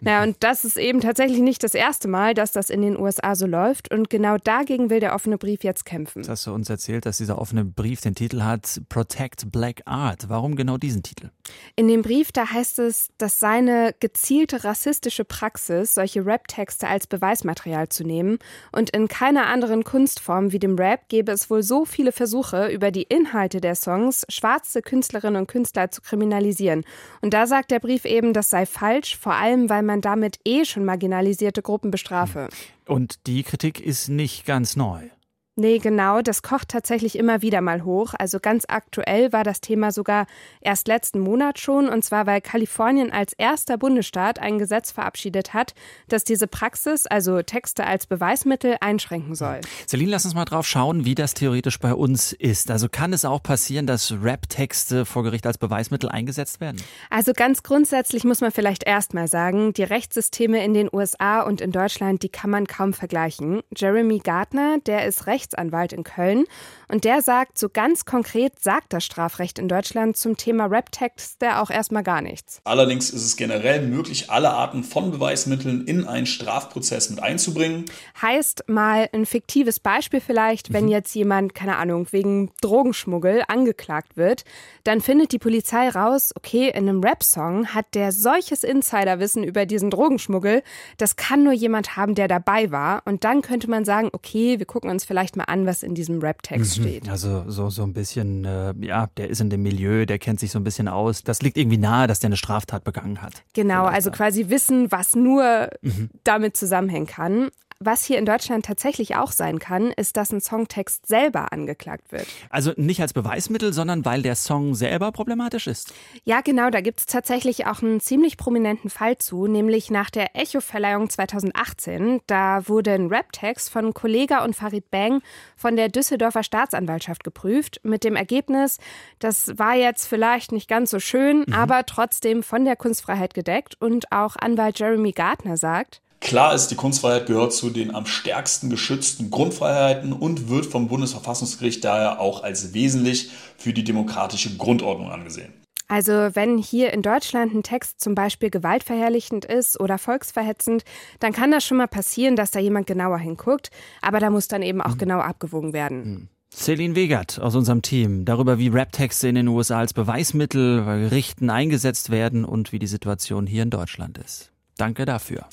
Naja, 0.00 0.23
und 0.23 0.37
das 0.40 0.64
ist 0.64 0.76
eben 0.76 1.00
tatsächlich 1.00 1.40
nicht 1.40 1.62
das 1.62 1.75
erste 1.75 2.09
Mal, 2.09 2.35
dass 2.35 2.52
das 2.52 2.71
in 2.71 2.82
den 2.82 2.99
USA 2.99 3.35
so 3.35 3.47
läuft. 3.47 3.92
Und 3.92 4.11
genau 4.11 4.37
dagegen 4.37 4.90
will 4.90 5.00
der 5.00 5.14
offene 5.14 5.38
Brief 5.38 5.64
jetzt 5.64 5.85
kämpfen. 5.85 6.21
Jetzt 6.21 6.28
hast 6.28 6.47
du 6.47 6.52
uns 6.52 6.68
erzählt, 6.68 7.06
dass 7.06 7.18
dieser 7.18 7.38
offene 7.38 7.64
Brief 7.64 8.00
den 8.00 8.14
Titel 8.14 8.42
hat 8.42 8.82
Protect 8.92 9.52
Black 9.52 9.82
Art. 9.84 10.28
Warum 10.28 10.56
genau 10.56 10.76
diesen 10.76 11.02
Titel? 11.02 11.30
In 11.76 11.88
dem 11.88 12.02
Brief, 12.02 12.32
da 12.32 12.50
heißt 12.50 12.80
es, 12.80 13.11
dass 13.18 13.38
seine 13.38 13.94
gezielte 14.00 14.64
rassistische 14.64 15.25
Praxis, 15.25 15.94
solche 15.94 16.26
Rap-Texte 16.26 16.88
als 16.88 17.06
Beweismaterial 17.06 17.88
zu 17.88 18.04
nehmen. 18.04 18.38
Und 18.72 18.90
in 18.90 19.08
keiner 19.08 19.46
anderen 19.46 19.85
Kunstform 19.85 20.52
wie 20.52 20.59
dem 20.59 20.76
Rap 20.76 21.09
gäbe 21.09 21.33
es 21.33 21.50
wohl 21.50 21.62
so 21.62 21.85
viele 21.85 22.12
Versuche, 22.12 22.68
über 22.68 22.90
die 22.90 23.05
Inhalte 23.05 23.61
der 23.61 23.76
Songs 23.76 24.24
schwarze 24.28 24.83
Künstlerinnen 24.83 25.40
und 25.40 25.46
Künstler 25.46 25.90
zu 25.90 26.02
kriminalisieren. 26.02 26.85
Und 27.20 27.33
da 27.33 27.46
sagt 27.46 27.70
der 27.70 27.81
Brief 27.81 28.05
eben, 28.05 28.33
das 28.33 28.50
sei 28.50 28.66
falsch, 28.66 29.16
vor 29.16 29.35
allem 29.35 29.52
allem, 29.52 29.68
weil 29.68 29.83
man 29.83 30.00
damit 30.00 30.38
eh 30.44 30.64
schon 30.64 30.85
marginalisierte 30.85 31.62
Gruppen 31.62 31.90
bestrafe. 31.90 32.48
Und 32.87 33.26
die 33.26 33.42
Kritik 33.42 33.81
ist 33.81 34.09
nicht 34.09 34.46
ganz 34.46 34.76
neu. 34.76 35.09
Nee, 35.54 35.76
genau, 35.78 36.22
das 36.22 36.42
kocht 36.42 36.68
tatsächlich 36.68 37.18
immer 37.18 37.42
wieder 37.42 37.60
mal 37.60 37.84
hoch. 37.84 38.14
Also 38.18 38.40
ganz 38.40 38.64
aktuell 38.68 39.34
war 39.34 39.44
das 39.44 39.60
Thema 39.60 39.92
sogar 39.92 40.26
erst 40.62 40.88
letzten 40.88 41.20
Monat 41.20 41.58
schon, 41.58 41.90
und 41.90 42.02
zwar 42.02 42.26
weil 42.26 42.40
Kalifornien 42.40 43.12
als 43.12 43.34
erster 43.34 43.76
Bundesstaat 43.76 44.38
ein 44.38 44.58
Gesetz 44.58 44.92
verabschiedet 44.92 45.52
hat, 45.52 45.74
das 46.08 46.24
diese 46.24 46.46
Praxis, 46.46 47.04
also 47.04 47.42
Texte 47.42 47.84
als 47.84 48.06
Beweismittel, 48.06 48.76
einschränken 48.80 49.34
soll. 49.34 49.60
Celine, 49.86 50.12
lass 50.12 50.24
uns 50.24 50.34
mal 50.34 50.46
drauf 50.46 50.66
schauen, 50.66 51.04
wie 51.04 51.14
das 51.14 51.34
theoretisch 51.34 51.78
bei 51.78 51.92
uns 51.92 52.32
ist. 52.32 52.70
Also 52.70 52.88
kann 52.88 53.12
es 53.12 53.26
auch 53.26 53.42
passieren, 53.42 53.86
dass 53.86 54.10
Rap-Texte 54.22 55.04
vor 55.04 55.22
Gericht 55.22 55.46
als 55.46 55.58
Beweismittel 55.58 56.08
eingesetzt 56.08 56.62
werden? 56.62 56.80
Also 57.10 57.34
ganz 57.34 57.62
grundsätzlich 57.62 58.24
muss 58.24 58.40
man 58.40 58.52
vielleicht 58.52 58.84
erstmal 58.84 59.28
sagen, 59.28 59.74
die 59.74 59.82
Rechtssysteme 59.82 60.64
in 60.64 60.72
den 60.72 60.88
USA 60.90 61.42
und 61.42 61.60
in 61.60 61.72
Deutschland, 61.72 62.22
die 62.22 62.30
kann 62.30 62.48
man 62.48 62.66
kaum 62.66 62.94
vergleichen. 62.94 63.60
Jeremy 63.76 64.18
Gardner, 64.18 64.78
der 64.86 65.04
ist 65.04 65.26
Recht 65.26 65.41
Rechtsanwalt 65.42 65.92
in 65.92 66.05
Köln. 66.05 66.44
Und 66.88 67.05
der 67.05 67.22
sagt, 67.22 67.59
so 67.59 67.68
ganz 67.68 68.05
konkret 68.05 68.61
sagt 68.61 68.92
das 68.92 69.05
Strafrecht 69.05 69.59
in 69.59 69.68
Deutschland 69.68 70.16
zum 70.16 70.37
Thema 70.37 70.66
Rap-Texte 70.66 71.59
auch 71.59 71.70
erstmal 71.70 72.02
gar 72.02 72.20
nichts. 72.20 72.61
Allerdings 72.64 73.11
ist 73.11 73.24
es 73.24 73.37
generell 73.37 73.87
möglich, 73.87 74.31
alle 74.31 74.50
Arten 74.50 74.85
von 74.85 75.11
Beweismitteln 75.11 75.87
in 75.87 76.07
einen 76.07 76.26
Strafprozess 76.26 77.11
mit 77.11 77.22
einzubringen. 77.22 77.87
Heißt 78.20 78.64
mal 78.68 79.09
ein 79.12 79.26
fiktives 79.26 79.81
Beispiel 79.81 80.20
vielleicht, 80.20 80.72
wenn 80.72 80.85
mhm. 80.85 80.90
jetzt 80.90 81.14
jemand, 81.14 81.55
keine 81.55 81.76
Ahnung, 81.76 82.09
wegen 82.11 82.52
Drogenschmuggel 82.61 83.42
angeklagt 83.48 84.16
wird, 84.16 84.44
dann 84.85 85.00
findet 85.00 85.33
die 85.33 85.38
Polizei 85.38 85.88
raus, 85.88 86.33
okay, 86.37 86.68
in 86.68 86.88
einem 86.88 87.02
Rap-Song 87.02 87.68
hat 87.68 87.87
der 87.94 88.12
solches 88.12 88.64
Insiderwissen 88.64 89.44
über 89.44 89.66
diesen 89.66 89.90
Drogenschmuggel, 89.90 90.62
das 90.98 91.16
kann 91.16 91.42
nur 91.42 91.52
jemand 91.52 91.96
haben, 91.96 92.14
der 92.14 92.28
dabei 92.28 92.70
war. 92.70 93.02
Und 93.07 93.24
dann 93.24 93.42
könnte 93.42 93.70
man 93.70 93.85
sagen, 93.85 94.11
okay, 94.12 94.59
wir 94.59 94.66
gucken 94.66 94.90
uns 94.90 95.05
vielleicht 95.05 95.32
mal 95.37 95.45
an, 95.45 95.66
was 95.66 95.83
in 95.83 95.95
diesem 95.95 96.21
Rap-Text 96.21 96.79
mhm. 96.79 96.83
steht. 96.83 97.09
Also 97.09 97.45
so, 97.49 97.71
so 97.71 97.83
ein 97.83 97.92
bisschen, 97.92 98.45
äh, 98.45 98.75
ja, 98.81 99.09
der 99.16 99.29
ist 99.31 99.40
in 99.40 99.51
dem 99.51 99.62
Milieu, 99.62 100.07
der 100.07 100.18
kennt 100.18 100.40
sich 100.40 100.51
so 100.51 100.59
ein 100.59 100.64
bisschen 100.64 100.88
aus. 100.88 101.23
Das 101.23 101.42
liegt 101.42 101.57
irgendwie 101.57 101.79
nahe, 101.79 102.07
dass 102.07 102.21
der 102.21 102.29
eine 102.29 102.37
Straftat 102.37 102.85
begangen 102.85 103.23
hat. 103.23 103.42
Genau, 103.55 103.85
also 103.85 104.11
quasi 104.11 104.49
wissen, 104.49 104.90
was 104.92 105.14
nur 105.14 105.71
mhm. 105.83 106.11
damit 106.25 106.57
zusammenhängen 106.57 107.07
kann. 107.07 107.51
Was 107.85 108.05
hier 108.05 108.18
in 108.18 108.27
Deutschland 108.27 108.64
tatsächlich 108.64 109.16
auch 109.16 109.33
sein 109.33 109.59
kann, 109.59 109.90
ist, 109.90 110.16
dass 110.16 110.33
ein 110.33 110.40
Songtext 110.40 111.07
selber 111.07 111.53
angeklagt 111.53 112.12
wird. 112.12 112.27
Also 112.51 112.73
nicht 112.77 113.01
als 113.01 113.12
Beweismittel, 113.12 113.73
sondern 113.73 114.05
weil 114.05 114.23
der 114.23 114.37
Song 114.37 114.75
selber 114.75 115.12
problematisch 115.12 115.66
ist. 115.66 115.92
Ja, 116.25 116.40
genau. 116.40 116.71
Da 116.71 116.81
gibt 116.81 117.01
es 117.01 117.07
tatsächlich 117.07 117.66
auch 117.66 117.83
einen 117.83 118.01
ziemlich 118.01 118.37
prominenten 118.37 118.90
Fall 118.90 119.18
zu, 119.18 119.47
nämlich 119.47 119.90
nach 119.90 120.11
der 120.11 120.37
Echo-Verleihung 120.37 121.11
2018. 121.11 122.21
Da 122.27 122.68
wurde 122.68 122.92
ein 122.92 123.09
Rap-Text 123.09 123.71
von 123.71 123.95
Kollega 123.95 124.45
und 124.45 124.55
Farid 124.55 124.90
Bang 124.90 125.23
von 125.57 125.77
der 125.77 125.88
Düsseldorfer 125.88 126.42
Staatsanwaltschaft 126.42 127.25
geprüft, 127.25 127.81
mit 127.83 128.05
dem 128.05 128.16
Ergebnis, 128.16 128.79
das 129.18 129.57
war 129.59 129.75
jetzt 129.75 130.07
vielleicht 130.07 130.53
nicht 130.53 130.68
ganz 130.68 130.90
so 130.90 130.99
schön, 130.99 131.45
mhm. 131.47 131.53
aber 131.53 131.85
trotzdem 131.87 132.42
von 132.42 132.64
der 132.64 132.77
Kunstfreiheit 132.77 133.35
gedeckt. 133.35 133.81
Und 133.81 134.11
auch 134.12 134.37
Anwalt 134.37 134.79
Jeremy 134.79 135.12
Gardner 135.12 135.57
sagt, 135.57 136.03
Klar 136.22 136.54
ist, 136.54 136.68
die 136.68 136.76
Kunstfreiheit 136.76 137.26
gehört 137.26 137.52
zu 137.52 137.68
den 137.68 137.94
am 137.94 138.06
stärksten 138.06 138.70
geschützten 138.70 139.30
Grundfreiheiten 139.30 140.12
und 140.12 140.48
wird 140.48 140.66
vom 140.66 140.87
Bundesverfassungsgericht 140.87 141.85
daher 141.85 142.20
auch 142.20 142.44
als 142.44 142.72
wesentlich 142.72 143.30
für 143.58 143.72
die 143.72 143.82
demokratische 143.82 144.56
Grundordnung 144.56 145.11
angesehen. 145.11 145.52
Also 145.88 146.12
wenn 146.12 146.58
hier 146.58 146.92
in 146.92 147.02
Deutschland 147.02 147.52
ein 147.52 147.64
Text 147.64 148.00
zum 148.00 148.14
Beispiel 148.14 148.50
gewaltverherrlichend 148.50 149.44
ist 149.44 149.78
oder 149.78 149.98
volksverhetzend, 149.98 150.85
dann 151.18 151.32
kann 151.32 151.50
das 151.50 151.64
schon 151.64 151.76
mal 151.76 151.88
passieren, 151.88 152.37
dass 152.37 152.52
da 152.52 152.61
jemand 152.61 152.87
genauer 152.87 153.18
hinguckt, 153.18 153.70
aber 154.00 154.20
da 154.20 154.30
muss 154.30 154.46
dann 154.46 154.62
eben 154.62 154.80
auch 154.80 154.94
mhm. 154.94 154.98
genau 154.98 155.18
abgewogen 155.18 155.72
werden. 155.72 156.04
Mhm. 156.04 156.28
Celine 156.54 156.94
Wegert 156.94 157.40
aus 157.40 157.56
unserem 157.56 157.82
Team 157.82 158.24
darüber, 158.24 158.58
wie 158.58 158.68
Rap-Texte 158.68 159.26
in 159.26 159.35
den 159.35 159.48
USA 159.48 159.80
als 159.80 159.92
Beweismittel 159.92 160.82
bei 160.82 161.00
Gerichten 161.00 161.50
eingesetzt 161.50 162.11
werden 162.11 162.44
und 162.44 162.72
wie 162.72 162.78
die 162.78 162.87
Situation 162.87 163.46
hier 163.46 163.64
in 163.64 163.70
Deutschland 163.70 164.18
ist. 164.18 164.51
Danke 164.76 165.04
dafür. 165.04 165.46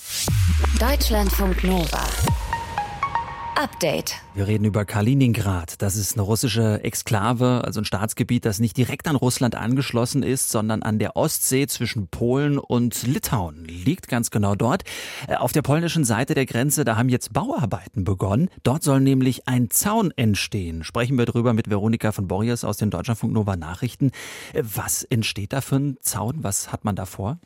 Deutschlandfunk 0.79 1.63
Nova. 1.63 2.05
Update. 3.59 4.15
Wir 4.35 4.47
reden 4.47 4.63
über 4.63 4.85
Kaliningrad. 4.85 5.81
Das 5.81 5.97
ist 5.97 6.13
eine 6.13 6.21
russische 6.21 6.81
Exklave, 6.81 7.61
also 7.65 7.81
ein 7.81 7.85
Staatsgebiet, 7.85 8.45
das 8.45 8.59
nicht 8.59 8.77
direkt 8.77 9.05
an 9.09 9.17
Russland 9.17 9.55
angeschlossen 9.55 10.23
ist, 10.23 10.49
sondern 10.49 10.81
an 10.81 10.97
der 10.97 11.17
Ostsee 11.17 11.67
zwischen 11.67 12.07
Polen 12.07 12.57
und 12.57 13.03
Litauen. 13.03 13.65
Liegt 13.65 14.07
ganz 14.07 14.31
genau 14.31 14.55
dort. 14.55 14.83
Äh, 15.27 15.35
auf 15.35 15.51
der 15.51 15.61
polnischen 15.61 16.05
Seite 16.05 16.35
der 16.35 16.45
Grenze, 16.45 16.85
da 16.85 16.95
haben 16.95 17.09
jetzt 17.09 17.33
Bauarbeiten 17.33 18.05
begonnen. 18.05 18.47
Dort 18.63 18.83
soll 18.83 19.01
nämlich 19.01 19.45
ein 19.49 19.69
Zaun 19.69 20.11
entstehen. 20.15 20.85
Sprechen 20.85 21.17
wir 21.17 21.25
darüber 21.25 21.51
mit 21.51 21.69
Veronika 21.69 22.13
von 22.13 22.29
Borries 22.29 22.63
aus 22.63 22.77
den 22.77 22.91
Deutschlandfunk 22.91 23.33
Nova 23.33 23.57
Nachrichten. 23.57 24.11
Äh, 24.53 24.63
was 24.63 25.03
entsteht 25.03 25.51
da 25.51 25.59
für 25.59 25.75
ein 25.75 25.97
Zaun? 25.99 26.43
Was 26.43 26.71
hat 26.71 26.85
man 26.85 26.95
da 26.95 27.05
vor? 27.05 27.39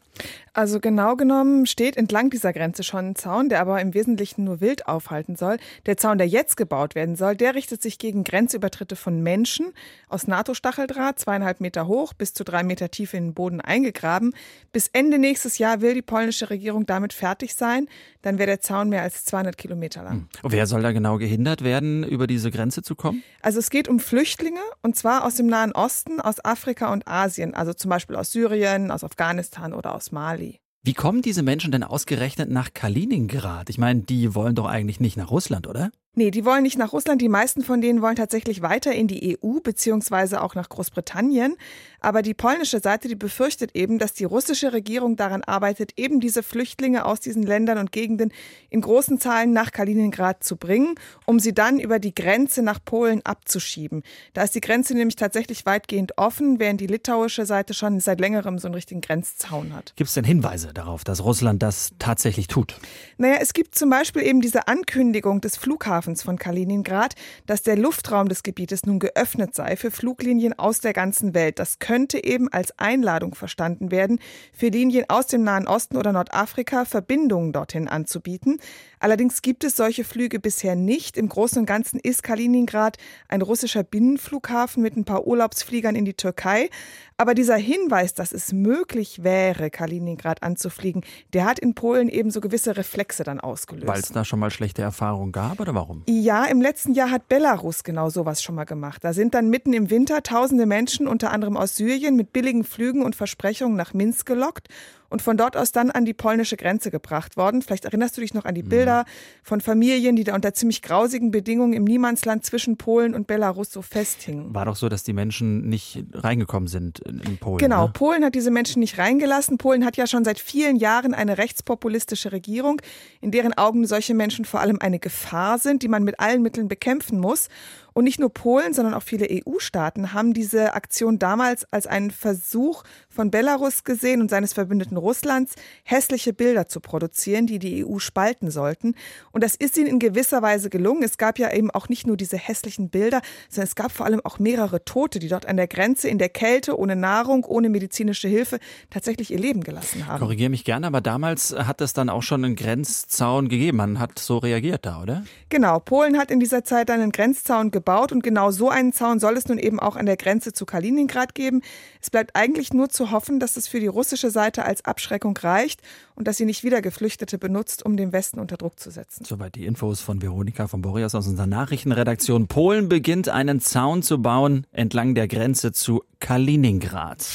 Also 0.55 0.79
genau 0.79 1.15
genommen 1.15 1.65
steht 1.65 1.97
entlang 1.97 2.29
dieser 2.29 2.53
Grenze 2.53 2.83
schon 2.83 3.09
ein 3.09 3.15
Zaun, 3.15 3.49
der 3.49 3.59
aber 3.59 3.81
im 3.81 3.95
Wesentlichen 3.95 4.43
nur 4.43 4.61
Wild 4.61 4.87
aufhalten 4.87 5.35
soll. 5.35 5.57
Der 5.87 5.97
Zaun, 5.97 6.19
der 6.19 6.27
jetzt 6.27 6.57
gebaut 6.57 6.93
werden 6.93 7.15
soll, 7.15 7.35
der 7.35 7.55
richtet 7.55 7.81
sich 7.81 7.97
gegen 7.97 8.23
Grenzübertritte 8.23 8.95
von 8.95 9.23
Menschen 9.23 9.73
aus 10.09 10.27
NATO-Stacheldraht, 10.27 11.17
zweieinhalb 11.17 11.59
Meter 11.59 11.87
hoch, 11.87 12.13
bis 12.13 12.35
zu 12.35 12.43
drei 12.43 12.61
Meter 12.61 12.91
tief 12.91 13.15
in 13.15 13.29
den 13.29 13.33
Boden 13.33 13.61
eingegraben. 13.61 14.35
Bis 14.71 14.89
Ende 14.93 15.17
nächstes 15.17 15.57
Jahr 15.57 15.81
will 15.81 15.95
die 15.95 16.03
polnische 16.03 16.51
Regierung 16.51 16.85
damit 16.85 17.13
fertig 17.13 17.55
sein. 17.55 17.87
Dann 18.21 18.37
wäre 18.37 18.45
der 18.45 18.61
Zaun 18.61 18.89
mehr 18.89 19.01
als 19.01 19.25
200 19.25 19.57
Kilometer 19.57 20.03
lang. 20.03 20.27
Und 20.43 20.43
hm. 20.43 20.51
wer 20.51 20.67
soll 20.67 20.83
da 20.83 20.91
genau 20.91 21.17
gehindert 21.17 21.63
werden, 21.63 22.03
über 22.03 22.27
diese 22.27 22.51
Grenze 22.51 22.83
zu 22.83 22.93
kommen? 22.93 23.23
Also 23.41 23.57
es 23.57 23.71
geht 23.71 23.87
um 23.87 23.99
Flüchtlinge 23.99 24.61
und 24.83 24.95
zwar 24.95 25.25
aus 25.25 25.33
dem 25.33 25.47
Nahen 25.47 25.71
Osten, 25.71 26.21
aus 26.21 26.45
Afrika 26.45 26.93
und 26.93 27.07
Asien, 27.07 27.55
also 27.55 27.73
zum 27.73 27.89
Beispiel 27.89 28.15
aus 28.17 28.31
Syrien, 28.31 28.91
aus 28.91 29.03
Afghanistan 29.03 29.73
oder 29.73 29.95
aus 29.95 30.11
Mali. 30.11 30.42
Wie 30.85 30.93
kommen 30.93 31.21
diese 31.21 31.43
Menschen 31.43 31.71
denn 31.71 31.85
ausgerechnet 31.85 32.49
nach 32.49 32.73
Kaliningrad? 32.73 33.69
Ich 33.69 33.77
meine, 33.77 34.01
die 34.01 34.35
wollen 34.35 34.53
doch 34.53 34.65
eigentlich 34.65 34.99
nicht 34.99 35.15
nach 35.15 35.31
Russland, 35.31 35.65
oder? 35.65 35.91
Nee, 36.15 36.29
die 36.29 36.45
wollen 36.45 36.61
nicht 36.61 36.77
nach 36.77 36.93
Russland. 36.93 37.23
Die 37.23 37.29
meisten 37.29 37.63
von 37.63 37.81
denen 37.81 38.03
wollen 38.03 38.15
tatsächlich 38.15 38.61
weiter 38.61 38.93
in 38.93 39.07
die 39.07 39.35
EU 39.43 39.59
beziehungsweise 39.61 40.43
auch 40.43 40.53
nach 40.53 40.69
Großbritannien. 40.69 41.55
Aber 42.01 42.21
die 42.21 42.35
polnische 42.35 42.79
Seite, 42.81 43.07
die 43.07 43.15
befürchtet 43.15 43.71
eben, 43.73 43.97
dass 43.97 44.13
die 44.13 44.25
russische 44.25 44.73
Regierung 44.73 45.15
daran 45.15 45.43
arbeitet, 45.43 45.93
eben 45.97 46.19
diese 46.19 46.43
Flüchtlinge 46.43 47.05
aus 47.05 47.19
diesen 47.19 47.41
Ländern 47.41 47.79
und 47.79 47.91
Gegenden 47.91 48.31
in 48.69 48.81
großen 48.81 49.19
Zahlen 49.19 49.53
nach 49.53 49.71
Kaliningrad 49.71 50.43
zu 50.43 50.55
bringen, 50.55 50.93
um 51.25 51.39
sie 51.39 51.53
dann 51.53 51.79
über 51.79 51.97
die 51.97 52.13
Grenze 52.13 52.61
nach 52.61 52.79
Polen 52.83 53.25
abzuschieben. 53.25 54.03
Da 54.33 54.43
ist 54.43 54.53
die 54.53 54.61
Grenze 54.61 54.93
nämlich 54.93 55.15
tatsächlich 55.15 55.65
weitgehend 55.65 56.19
offen, 56.19 56.59
während 56.59 56.79
die 56.79 56.87
litauische 56.87 57.47
Seite 57.47 57.73
schon 57.73 57.99
seit 58.01 58.19
längerem 58.19 58.59
so 58.59 58.67
einen 58.67 58.75
richtigen 58.75 59.01
Grenzzaun 59.01 59.73
hat. 59.73 59.93
Gibt 59.95 60.09
es 60.09 60.13
denn 60.13 60.25
Hinweise 60.25 60.73
darauf, 60.73 61.03
dass 61.03 61.23
Russland 61.23 61.63
das 61.63 61.93
tatsächlich 61.97 62.47
tut? 62.47 62.75
Naja, 63.17 63.37
es 63.41 63.53
gibt 63.53 63.73
zum 63.73 63.89
Beispiel 63.89 64.21
eben 64.21 64.41
diese 64.41 64.67
Ankündigung 64.67 65.41
des 65.41 65.57
Flughafens 65.57 66.02
Flughafens 66.03 66.23
von 66.23 66.37
Kaliningrad, 66.37 67.15
dass 67.45 67.63
der 67.63 67.77
Luftraum 67.77 68.27
des 68.27 68.43
Gebietes 68.43 68.85
nun 68.85 68.99
geöffnet 68.99 69.55
sei 69.55 69.75
für 69.77 69.89
Fluglinien 69.89 70.57
aus 70.57 70.81
der 70.81 70.93
ganzen 70.93 71.33
Welt. 71.33 71.59
Das 71.59 71.79
könnte 71.79 72.23
eben 72.23 72.49
als 72.51 72.77
Einladung 72.77 73.35
verstanden 73.35 73.89
werden, 73.89 74.19
für 74.51 74.67
Linien 74.67 75.05
aus 75.07 75.27
dem 75.27 75.43
Nahen 75.43 75.67
Osten 75.67 75.97
oder 75.97 76.11
Nordafrika 76.11 76.85
Verbindungen 76.85 77.53
dorthin 77.53 77.87
anzubieten. 77.87 78.59
Allerdings 79.03 79.41
gibt 79.41 79.65
es 79.65 79.75
solche 79.75 80.05
Flüge 80.05 80.39
bisher 80.39 80.77
nicht. 80.77 81.17
Im 81.17 81.27
Großen 81.27 81.59
und 81.59 81.65
Ganzen 81.65 81.99
ist 81.99 82.23
Kaliningrad 82.23 82.95
ein 83.27 83.41
russischer 83.41 83.83
Binnenflughafen 83.83 84.81
mit 84.81 84.95
ein 84.95 85.03
paar 85.03 85.27
Urlaubsfliegern 85.27 85.97
in 85.97 86.05
die 86.05 86.13
Türkei. 86.13 86.69
Aber 87.17 87.33
dieser 87.33 87.57
Hinweis, 87.57 88.13
dass 88.13 88.31
es 88.31 88.53
möglich 88.53 89.21
wäre, 89.21 89.69
Kaliningrad 89.69 90.41
anzufliegen, 90.41 91.03
der 91.33 91.43
hat 91.43 91.59
in 91.59 91.75
Polen 91.75 92.07
eben 92.07 92.31
so 92.31 92.39
gewisse 92.39 92.77
Reflexe 92.77 93.25
dann 93.25 93.41
ausgelöst. 93.41 93.87
Weil 93.87 93.99
es 93.99 94.13
da 94.13 94.23
schon 94.23 94.39
mal 94.39 94.51
schlechte 94.51 94.81
Erfahrungen 94.81 95.33
gab 95.33 95.59
oder 95.59 95.75
warum? 95.75 96.03
Ja, 96.07 96.45
im 96.45 96.61
letzten 96.61 96.93
Jahr 96.93 97.11
hat 97.11 97.27
Belarus 97.27 97.83
genau 97.83 98.09
sowas 98.09 98.41
schon 98.41 98.55
mal 98.55 98.63
gemacht. 98.63 99.03
Da 99.03 99.11
sind 99.11 99.33
dann 99.33 99.49
mitten 99.49 99.73
im 99.73 99.89
Winter 99.89 100.23
tausende 100.23 100.65
Menschen, 100.65 101.09
unter 101.09 101.31
anderem 101.31 101.57
aus 101.57 101.75
Syrien, 101.75 102.15
mit 102.15 102.31
billigen 102.31 102.63
Flügen 102.63 103.03
und 103.03 103.17
Versprechungen 103.17 103.75
nach 103.75 103.93
Minsk 103.93 104.25
gelockt 104.25 104.69
und 105.13 105.21
von 105.21 105.37
dort 105.37 105.55
aus 105.55 105.71
dann 105.71 105.91
an 105.91 106.05
die 106.05 106.13
polnische 106.15 106.57
Grenze 106.57 106.89
gebracht 106.89 107.37
worden. 107.37 107.61
Vielleicht 107.61 107.85
erinnerst 107.85 108.17
du 108.17 108.21
dich 108.21 108.33
noch 108.33 108.45
an 108.45 108.55
die 108.55 108.63
Bilder 108.63 109.01
mhm. 109.01 109.43
von 109.43 109.61
Familien, 109.61 110.15
die 110.15 110.23
da 110.23 110.33
unter 110.33 110.55
ziemlich 110.55 110.81
grausigen 110.81 111.29
Bedingungen 111.29 111.73
im 111.73 111.83
Niemandsland 111.83 112.43
zwischen 112.43 112.77
Polen 112.77 113.13
und 113.13 113.27
Belarus 113.27 113.71
so 113.71 113.83
festhingen. 113.83 114.55
War 114.55 114.65
doch 114.65 114.75
so, 114.75 114.89
dass 114.89 115.03
die 115.03 115.13
Menschen 115.13 115.69
nicht 115.69 116.03
reingekommen 116.13 116.67
sind 116.67 116.97
in 116.97 117.37
Polen. 117.37 117.59
Genau, 117.59 117.85
ne? 117.85 117.93
Polen 117.93 118.25
hat 118.25 118.33
diese 118.33 118.49
Menschen 118.49 118.79
nicht 118.79 118.97
reingelassen. 118.97 119.59
Polen 119.59 119.85
hat 119.85 119.97
ja 119.97 120.07
schon 120.07 120.25
seit 120.25 120.39
vielen 120.39 120.77
Jahren 120.77 121.13
eine 121.13 121.37
rechtspopulistische 121.37 122.31
Regierung, 122.31 122.81
in 123.21 123.29
deren 123.29 123.53
Augen 123.53 123.85
solche 123.85 124.15
Menschen 124.15 124.45
vor 124.45 124.61
allem 124.61 124.79
eine 124.79 124.97
Gefahr 124.97 125.59
sind, 125.59 125.83
die 125.83 125.89
man 125.89 126.03
mit 126.03 126.19
allen 126.19 126.41
Mitteln 126.41 126.67
bekämpfen 126.67 127.19
muss. 127.19 127.49
Und 127.93 128.05
nicht 128.05 128.19
nur 128.19 128.33
Polen, 128.33 128.73
sondern 128.73 128.93
auch 128.93 129.03
viele 129.03 129.27
EU-Staaten 129.29 130.13
haben 130.13 130.33
diese 130.33 130.73
Aktion 130.73 131.19
damals 131.19 131.65
als 131.71 131.87
einen 131.87 132.11
Versuch 132.11 132.83
von 133.09 133.29
Belarus 133.29 133.83
gesehen 133.83 134.21
und 134.21 134.29
seines 134.29 134.53
Verbündeten 134.53 134.97
Russlands, 134.97 135.53
hässliche 135.83 136.33
Bilder 136.33 136.67
zu 136.67 136.79
produzieren, 136.79 137.45
die 137.45 137.59
die 137.59 137.85
EU 137.85 137.99
spalten 137.99 138.49
sollten. 138.49 138.95
Und 139.31 139.43
das 139.43 139.55
ist 139.55 139.77
ihnen 139.77 139.87
in 139.87 139.99
gewisser 139.99 140.41
Weise 140.41 140.69
gelungen. 140.69 141.03
Es 141.03 141.17
gab 141.17 141.37
ja 141.37 141.53
eben 141.53 141.69
auch 141.69 141.87
nicht 141.87 142.07
nur 142.07 142.17
diese 142.17 142.37
hässlichen 142.37 142.89
Bilder, 142.89 143.21
sondern 143.49 143.67
es 143.67 143.75
gab 143.75 143.91
vor 143.91 144.07
allem 144.07 144.21
auch 144.23 144.39
mehrere 144.39 144.83
Tote, 144.83 145.19
die 145.19 145.27
dort 145.27 145.45
an 145.45 145.57
der 145.57 145.67
Grenze 145.67 146.09
in 146.09 146.17
der 146.17 146.29
Kälte, 146.29 146.77
ohne 146.77 146.95
Nahrung, 146.95 147.45
ohne 147.45 147.69
medizinische 147.69 148.27
Hilfe 148.27 148.59
tatsächlich 148.89 149.31
ihr 149.31 149.39
Leben 149.39 149.61
gelassen 149.61 150.07
haben. 150.07 150.19
Korrigiere 150.19 150.49
mich 150.49 150.65
gerne, 150.65 150.87
aber 150.87 151.01
damals 151.01 151.55
hat 151.55 151.81
es 151.81 151.93
dann 151.93 152.09
auch 152.09 152.23
schon 152.23 152.43
einen 152.43 152.55
Grenzzaun 152.55 153.49
gegeben. 153.49 153.77
Man 153.77 153.99
hat 153.99 154.17
so 154.17 154.39
reagiert 154.39 154.85
da, 154.85 155.01
oder? 155.01 155.23
Genau. 155.49 155.79
Polen 155.79 156.17
hat 156.17 156.31
in 156.31 156.39
dieser 156.39 156.63
Zeit 156.63 156.89
einen 156.89 157.11
Grenzzaun 157.11 157.69
gebaut 157.69 157.82
gebaut 157.83 158.13
und 158.13 158.23
genau 158.23 158.51
so 158.51 158.69
einen 158.69 158.93
Zaun 158.93 159.19
soll 159.19 159.35
es 159.35 159.47
nun 159.47 159.57
eben 159.57 159.79
auch 159.79 159.97
an 159.97 160.05
der 160.05 160.15
Grenze 160.15 160.53
zu 160.53 160.65
Kaliningrad 160.65 161.35
geben. 161.35 161.61
Es 162.01 162.09
bleibt 162.09 162.35
eigentlich 162.35 162.73
nur 162.73 162.89
zu 162.89 163.11
hoffen, 163.11 163.39
dass 163.41 163.57
es 163.57 163.67
für 163.67 163.81
die 163.81 163.87
russische 163.87 164.31
Seite 164.31 164.63
als 164.63 164.85
Abschreckung 164.85 165.35
reicht 165.35 165.81
und 166.15 166.27
dass 166.27 166.37
sie 166.37 166.45
nicht 166.45 166.63
wieder 166.63 166.81
Geflüchtete 166.81 167.37
benutzt, 167.37 167.85
um 167.85 167.97
den 167.97 168.13
Westen 168.13 168.39
unter 168.39 168.55
Druck 168.55 168.79
zu 168.79 168.89
setzen. 168.89 169.25
Soweit 169.25 169.55
die 169.55 169.65
Infos 169.65 169.99
von 169.99 170.21
Veronika 170.21 170.67
von 170.67 170.81
Borias 170.81 171.13
aus 171.13 171.27
unserer 171.27 171.47
Nachrichtenredaktion. 171.47 172.47
Polen 172.47 172.87
beginnt 172.87 173.27
einen 173.27 173.59
Zaun 173.59 174.01
zu 174.01 174.21
bauen 174.21 174.65
entlang 174.71 175.13
der 175.13 175.27
Grenze 175.27 175.73
zu 175.73 176.03
Kaliningrad. 176.19 177.25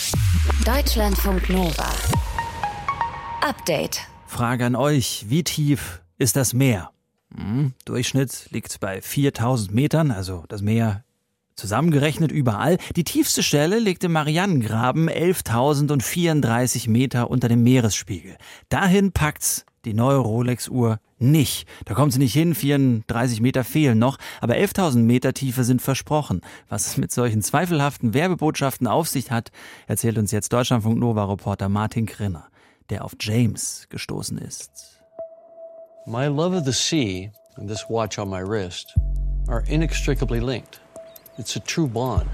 Deutschlandfunk 0.65 1.51
Nova. 1.51 1.91
Update. 3.43 4.01
Frage 4.27 4.65
an 4.65 4.77
euch, 4.77 5.27
wie 5.29 5.45
tief 5.45 6.03
ist 6.17 6.37
das 6.37 6.55
Meer? 6.55 6.91
Hm, 7.35 7.73
Durchschnitt 7.85 8.49
liegt 8.51 8.81
bei 8.81 9.01
4000 9.01 9.75
Metern, 9.75 10.11
also 10.11 10.45
das 10.49 10.63
Meer 10.63 11.05
zusammengerechnet 11.59 12.33
überall. 12.33 12.79
Die 12.97 13.05
tiefste 13.05 13.43
Stelle 13.43 13.79
liegt 13.79 14.05
im 14.05 14.13
Marianengraben, 14.13 15.11
11.034 15.11 16.89
Meter 16.89 17.31
unter 17.31 17.49
dem 17.49 17.63
Meeresspiegel. 17.63 18.37
Dahin 18.69 19.13
packt's 19.13 19.67
die 19.85 19.95
neue 19.95 20.19
Rolex-Uhr 20.19 21.01
nicht. 21.19 21.69
Da 21.85 21.95
kommt 21.95 22.13
sie 22.13 22.19
nicht 22.19 22.33
hin, 22.33 22.55
34 22.55 23.41
Meter 23.41 23.65
fehlen 23.65 23.99
noch, 23.99 24.19
aber 24.41 24.55
11.000 24.55 24.99
Meter 24.99 25.35
Tiefe 25.35 25.65
sind 25.65 25.83
versprochen. 25.83 26.43
Was 26.69 26.87
es 26.87 26.97
mit 26.97 27.11
solchen 27.11 27.43
zweifelhaften 27.43 28.15
Werbebotschaften 28.15 28.87
auf 28.87 29.09
sich 29.09 29.31
hat, 29.31 29.51
erzählt 29.87 30.19
uns 30.19 30.31
jetzt 30.31 30.53
Deutschlandfunk 30.53 30.99
Nova-Reporter 30.99 31.69
Martin 31.69 32.07
Krinner, 32.07 32.49
der 32.91 33.05
auf 33.05 33.13
James 33.21 33.87
gestoßen 33.89 34.39
ist. 34.39 34.98
My 36.09 36.29
love 36.29 36.55
of 36.55 36.65
the 36.65 36.73
sea 36.73 37.29
and 37.59 37.69
this 37.69 37.85
watch 37.91 38.19
on 38.19 38.31
my 38.31 38.39
wrist 38.39 38.95
are 39.47 39.63
inextricably 39.67 40.41
linked. 40.41 40.81
It's 41.37 41.57
a 41.57 41.61
true 41.61 41.87
bond. 41.87 42.31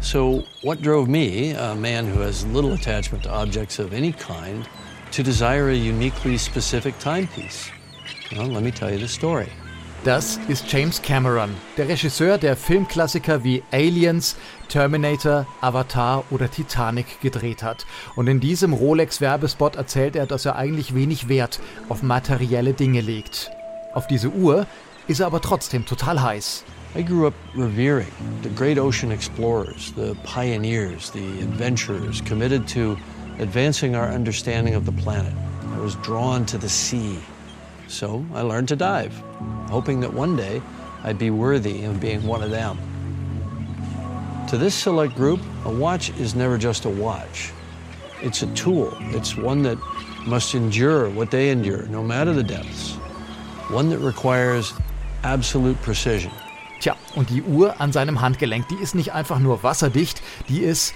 So, 0.00 0.44
what 0.62 0.82
drove 0.82 1.08
me, 1.08 1.50
a 1.50 1.74
man 1.74 2.06
who 2.06 2.20
has 2.20 2.46
little 2.46 2.74
attachment 2.74 3.24
to 3.24 3.30
objects 3.32 3.80
of 3.80 3.92
any 3.92 4.12
kind, 4.12 4.68
to 5.10 5.24
desire 5.24 5.70
a 5.70 5.74
uniquely 5.74 6.38
specific 6.38 6.96
timepiece? 7.00 7.68
Well, 8.30 8.46
let 8.46 8.62
me 8.62 8.70
tell 8.70 8.92
you 8.92 8.98
the 8.98 9.08
story. 9.08 9.48
Das 10.06 10.38
ist 10.46 10.70
James 10.70 11.02
Cameron, 11.02 11.50
der 11.76 11.88
Regisseur, 11.88 12.38
der 12.38 12.56
Filmklassiker 12.56 13.42
wie 13.42 13.64
Aliens, 13.72 14.36
Terminator, 14.68 15.48
Avatar 15.60 16.22
oder 16.30 16.48
Titanic 16.48 17.20
gedreht 17.20 17.64
hat. 17.64 17.86
Und 18.14 18.28
in 18.28 18.38
diesem 18.38 18.72
Rolex-Werbespot 18.72 19.74
erzählt 19.74 20.14
er, 20.14 20.26
dass 20.26 20.46
er 20.46 20.54
eigentlich 20.54 20.94
wenig 20.94 21.28
Wert 21.28 21.58
auf 21.88 22.04
materielle 22.04 22.72
Dinge 22.72 23.00
legt. 23.00 23.50
Auf 23.94 24.06
diese 24.06 24.28
Uhr 24.28 24.68
ist 25.08 25.18
er 25.18 25.26
aber 25.26 25.40
trotzdem 25.40 25.84
total 25.84 26.22
heiß. 26.22 26.62
I 26.96 27.04
grew 27.04 27.26
up 27.26 27.34
revering 27.56 28.06
the 28.44 28.50
great 28.54 28.78
ocean 28.78 29.10
explorers, 29.10 29.92
the 29.96 30.14
pioneers, 30.22 31.10
the 31.10 31.42
adventurers 31.42 32.22
committed 32.24 32.64
to 32.72 32.96
advancing 33.40 33.96
our 33.96 34.14
understanding 34.14 34.76
of 34.76 34.84
the 34.86 35.02
planet. 35.02 35.32
I 35.76 35.82
was 35.82 35.96
drawn 36.02 36.46
to 36.46 36.58
the 36.60 36.68
sea. 36.68 37.18
So 37.88 38.24
I 38.34 38.42
learned 38.42 38.68
to 38.68 38.76
dive, 38.76 39.14
hoping 39.68 40.00
that 40.00 40.12
one 40.12 40.36
day 40.36 40.60
I'd 41.04 41.18
be 41.18 41.30
worthy 41.30 41.84
of 41.84 42.00
being 42.00 42.26
one 42.26 42.42
of 42.42 42.50
them. 42.50 42.78
To 44.48 44.56
this 44.56 44.74
select 44.74 45.14
group, 45.14 45.40
a 45.64 45.70
watch 45.70 46.10
is 46.18 46.34
never 46.34 46.58
just 46.58 46.84
a 46.84 46.88
watch. 46.88 47.52
It's 48.22 48.42
a 48.42 48.46
tool. 48.54 48.92
It's 49.12 49.36
one 49.36 49.62
that 49.62 49.78
must 50.26 50.54
endure 50.54 51.10
what 51.10 51.30
they 51.30 51.50
endure, 51.50 51.86
no 51.86 52.02
matter 52.02 52.32
the 52.32 52.42
depths. 52.42 52.94
One 53.70 53.88
that 53.90 53.98
requires 53.98 54.72
absolute 55.22 55.80
precision. 55.82 56.30
Tja, 56.80 56.94
und 57.14 57.30
die 57.30 57.42
Uhr 57.42 57.80
an 57.80 57.92
seinem 57.92 58.20
Handgelenk, 58.20 58.68
die 58.68 58.76
ist 58.76 58.94
nicht 58.94 59.12
einfach 59.12 59.38
nur 59.38 59.62
wasserdicht, 59.62 60.22
die 60.48 60.60
ist, 60.60 60.94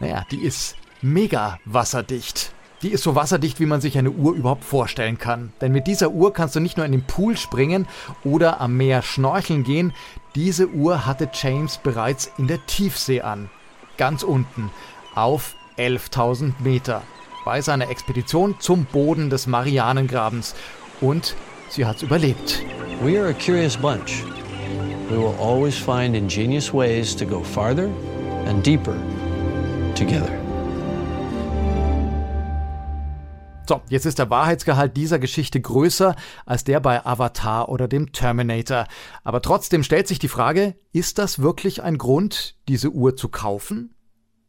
naja, 0.00 0.24
die 0.30 0.42
ist 0.42 0.76
mega 1.02 1.58
wasserdicht. 1.64 2.52
Die 2.82 2.90
ist 2.90 3.02
so 3.02 3.16
wasserdicht, 3.16 3.58
wie 3.58 3.66
man 3.66 3.80
sich 3.80 3.98
eine 3.98 4.10
Uhr 4.10 4.34
überhaupt 4.34 4.64
vorstellen 4.64 5.18
kann. 5.18 5.52
Denn 5.60 5.72
mit 5.72 5.88
dieser 5.88 6.10
Uhr 6.10 6.32
kannst 6.32 6.54
du 6.54 6.60
nicht 6.60 6.76
nur 6.76 6.86
in 6.86 6.92
den 6.92 7.04
Pool 7.04 7.36
springen 7.36 7.88
oder 8.24 8.60
am 8.60 8.76
Meer 8.76 9.02
schnorcheln 9.02 9.64
gehen. 9.64 9.92
Diese 10.36 10.68
Uhr 10.68 11.04
hatte 11.04 11.28
James 11.32 11.78
bereits 11.78 12.30
in 12.38 12.46
der 12.46 12.64
Tiefsee 12.66 13.22
an. 13.22 13.50
Ganz 13.96 14.22
unten, 14.22 14.70
auf 15.16 15.56
11.000 15.76 16.52
Meter. 16.60 17.02
Bei 17.44 17.60
seiner 17.62 17.90
Expedition 17.90 18.54
zum 18.60 18.84
Boden 18.84 19.28
des 19.28 19.48
Marianengrabens. 19.48 20.54
Und 21.00 21.34
sie 21.68 21.84
hat's 21.84 22.02
überlebt. 22.02 22.62
We 23.02 23.18
are 23.18 23.30
a 23.30 23.34
curious 23.34 23.76
bunch. 23.76 24.22
We 25.10 25.16
will 25.16 25.34
always 25.40 25.76
find 25.76 26.14
ingenious 26.14 26.72
ways 26.72 27.16
to 27.16 27.24
go 27.24 27.42
farther 27.42 27.88
and 28.46 28.64
deeper 28.64 28.96
together. 29.96 30.47
So, 33.68 33.82
jetzt 33.90 34.06
ist 34.06 34.18
der 34.18 34.30
Wahrheitsgehalt 34.30 34.96
dieser 34.96 35.18
Geschichte 35.18 35.60
größer 35.60 36.16
als 36.46 36.64
der 36.64 36.80
bei 36.80 37.04
Avatar 37.04 37.68
oder 37.68 37.86
dem 37.86 38.12
Terminator. 38.12 38.86
Aber 39.24 39.42
trotzdem 39.42 39.82
stellt 39.82 40.08
sich 40.08 40.18
die 40.18 40.28
Frage, 40.28 40.74
ist 40.92 41.18
das 41.18 41.40
wirklich 41.40 41.82
ein 41.82 41.98
Grund, 41.98 42.56
diese 42.66 42.88
Uhr 42.88 43.14
zu 43.14 43.28
kaufen? 43.28 43.94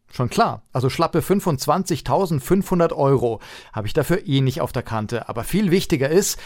Schon 0.10 0.30
klar, 0.30 0.64
also 0.72 0.90
schlappe 0.90 1.20
25.500 1.20 2.94
Euro 2.94 3.42
habe 3.74 3.88
ich 3.88 3.94
dafür 3.94 4.26
eh 4.26 4.40
nicht 4.40 4.62
auf 4.62 4.72
der 4.72 4.84
Kante. 4.84 5.28
Aber 5.28 5.44
viel 5.44 5.70
wichtiger 5.70 6.08
ist, 6.08 6.40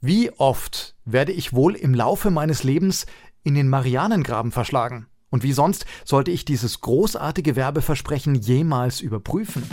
wie 0.00 0.30
oft 0.30 0.94
werde 1.04 1.32
ich 1.32 1.52
wohl 1.52 1.74
im 1.74 1.92
Laufe 1.92 2.30
meines 2.30 2.62
Lebens 2.62 3.06
in 3.42 3.56
den 3.56 3.68
Marianengraben 3.68 4.52
verschlagen? 4.52 5.08
Und 5.30 5.42
wie 5.42 5.52
sonst 5.52 5.86
sollte 6.04 6.30
ich 6.30 6.44
dieses 6.44 6.82
großartige 6.82 7.56
Werbeversprechen 7.56 8.36
jemals 8.36 9.00
überprüfen? 9.00 9.64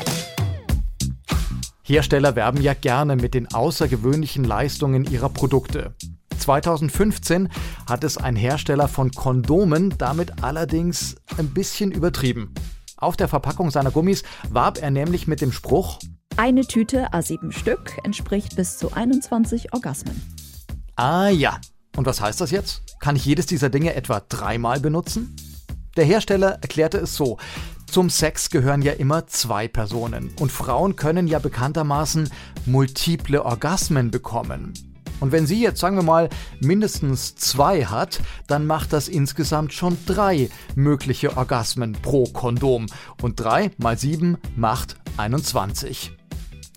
Hersteller 1.90 2.36
werben 2.36 2.62
ja 2.62 2.76
gerne 2.76 3.16
mit 3.16 3.34
den 3.34 3.52
außergewöhnlichen 3.52 4.44
Leistungen 4.44 5.06
ihrer 5.06 5.28
Produkte. 5.28 5.96
2015 6.38 7.50
hat 7.88 8.04
es 8.04 8.18
ein 8.18 8.36
Hersteller 8.36 8.88
von 8.88 9.10
Kondomen 9.10 9.96
damit 9.98 10.44
allerdings 10.44 11.16
ein 11.40 11.50
bisschen 11.50 11.92
übertrieben. 11.92 12.54
Auf 12.98 13.18
der 13.18 13.28
Verpackung 13.28 13.72
seiner 13.72 13.90
Gummis 13.90 14.22
warb 14.52 14.80
er 14.80 14.92
nämlich 14.92 15.26
mit 15.26 15.42
dem 15.42 15.52
Spruch 15.52 15.98
Eine 16.38 16.62
Tüte 16.62 17.12
A7 17.12 17.52
Stück 17.52 17.98
entspricht 18.04 18.56
bis 18.56 18.78
zu 18.78 18.94
21 18.94 19.74
Orgasmen. 19.74 20.22
Ah 20.96 21.30
ja. 21.30 21.60
Und 21.98 22.06
was 22.06 22.22
heißt 22.22 22.40
das 22.40 22.52
jetzt? 22.52 22.84
Kann 23.00 23.16
ich 23.16 23.26
jedes 23.26 23.48
dieser 23.48 23.72
Dinge 23.72 23.96
etwa 23.96 24.20
dreimal 24.20 24.80
benutzen? 24.80 25.36
Der 25.98 26.06
Hersteller 26.06 26.60
erklärte 26.62 27.00
es 27.00 27.16
so. 27.16 27.40
Zum 27.92 28.12
Sex 28.12 28.52
gehören 28.52 28.84
ja 28.84 28.94
immer 28.94 29.26
zwei 29.26 29.68
Personen 29.68 30.32
und 30.40 30.52
Frauen 30.52 30.96
können 30.96 31.28
ja 31.28 31.40
bekanntermaßen 31.40 32.30
multiple 32.68 33.44
Orgasmen 33.44 34.12
bekommen. 34.12 34.74
Und 35.20 35.32
wenn 35.32 35.48
sie 35.48 35.62
jetzt, 35.62 35.80
sagen 35.80 35.96
wir 35.96 36.04
mal, 36.04 36.30
mindestens 36.62 37.36
zwei 37.36 37.86
hat, 37.86 38.22
dann 38.48 38.68
macht 38.68 38.94
das 38.94 39.08
insgesamt 39.08 39.74
schon 39.74 39.98
drei 40.06 40.50
mögliche 40.76 41.36
Orgasmen 41.36 41.94
pro 41.94 42.26
Kondom. 42.26 42.86
Und 43.22 43.40
drei 43.40 43.72
mal 43.78 43.98
sieben 43.98 44.38
macht 44.56 44.96
21. 45.18 46.19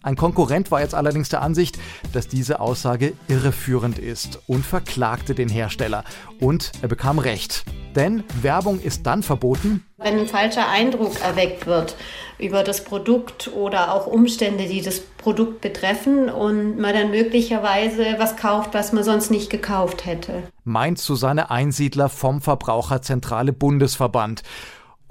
Ein 0.02 0.16
Konkurrent 0.16 0.70
war 0.70 0.80
jetzt 0.80 0.94
allerdings 0.94 1.28
der 1.28 1.42
Ansicht, 1.42 1.78
dass 2.12 2.26
diese 2.26 2.60
Aussage 2.60 3.12
irreführend 3.28 3.98
ist 3.98 4.40
und 4.46 4.66
verklagte 4.66 5.34
den 5.34 5.48
Hersteller. 5.48 6.04
Und 6.40 6.72
er 6.82 6.88
bekam 6.88 7.18
recht. 7.18 7.64
Denn 7.94 8.24
Werbung 8.40 8.80
ist 8.80 9.06
dann 9.06 9.22
verboten, 9.22 9.84
wenn 9.98 10.18
ein 10.18 10.26
falscher 10.26 10.68
Eindruck 10.68 11.20
erweckt 11.20 11.66
wird 11.66 11.94
über 12.38 12.64
das 12.64 12.82
Produkt 12.82 13.50
oder 13.54 13.94
auch 13.94 14.06
Umstände, 14.06 14.66
die 14.66 14.82
das 14.82 15.00
Produkt 15.00 15.60
betreffen 15.60 16.28
und 16.28 16.78
man 16.78 16.92
dann 16.94 17.10
möglicherweise 17.10 18.16
was 18.18 18.36
kauft, 18.36 18.74
was 18.74 18.92
man 18.92 19.04
sonst 19.04 19.30
nicht 19.30 19.50
gekauft 19.50 20.06
hätte. 20.06 20.42
Meint 20.64 20.98
Susanne 20.98 21.50
Einsiedler 21.50 22.08
vom 22.08 22.40
Verbraucherzentrale 22.40 23.52
Bundesverband. 23.52 24.42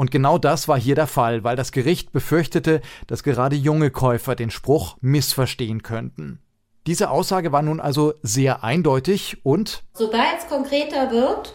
Und 0.01 0.09
genau 0.09 0.39
das 0.39 0.67
war 0.67 0.79
hier 0.79 0.95
der 0.95 1.05
Fall, 1.05 1.43
weil 1.43 1.55
das 1.55 1.71
Gericht 1.71 2.11
befürchtete, 2.11 2.81
dass 3.05 3.21
gerade 3.21 3.55
junge 3.55 3.91
Käufer 3.91 4.33
den 4.33 4.49
Spruch 4.49 4.97
missverstehen 4.99 5.83
könnten. 5.83 6.39
Diese 6.87 7.11
Aussage 7.11 7.51
war 7.51 7.61
nun 7.61 7.79
also 7.79 8.15
sehr 8.23 8.63
eindeutig 8.63 9.45
und 9.45 9.83
Sobald 9.93 10.39
es 10.39 10.47
konkreter 10.47 11.11
wird 11.11 11.53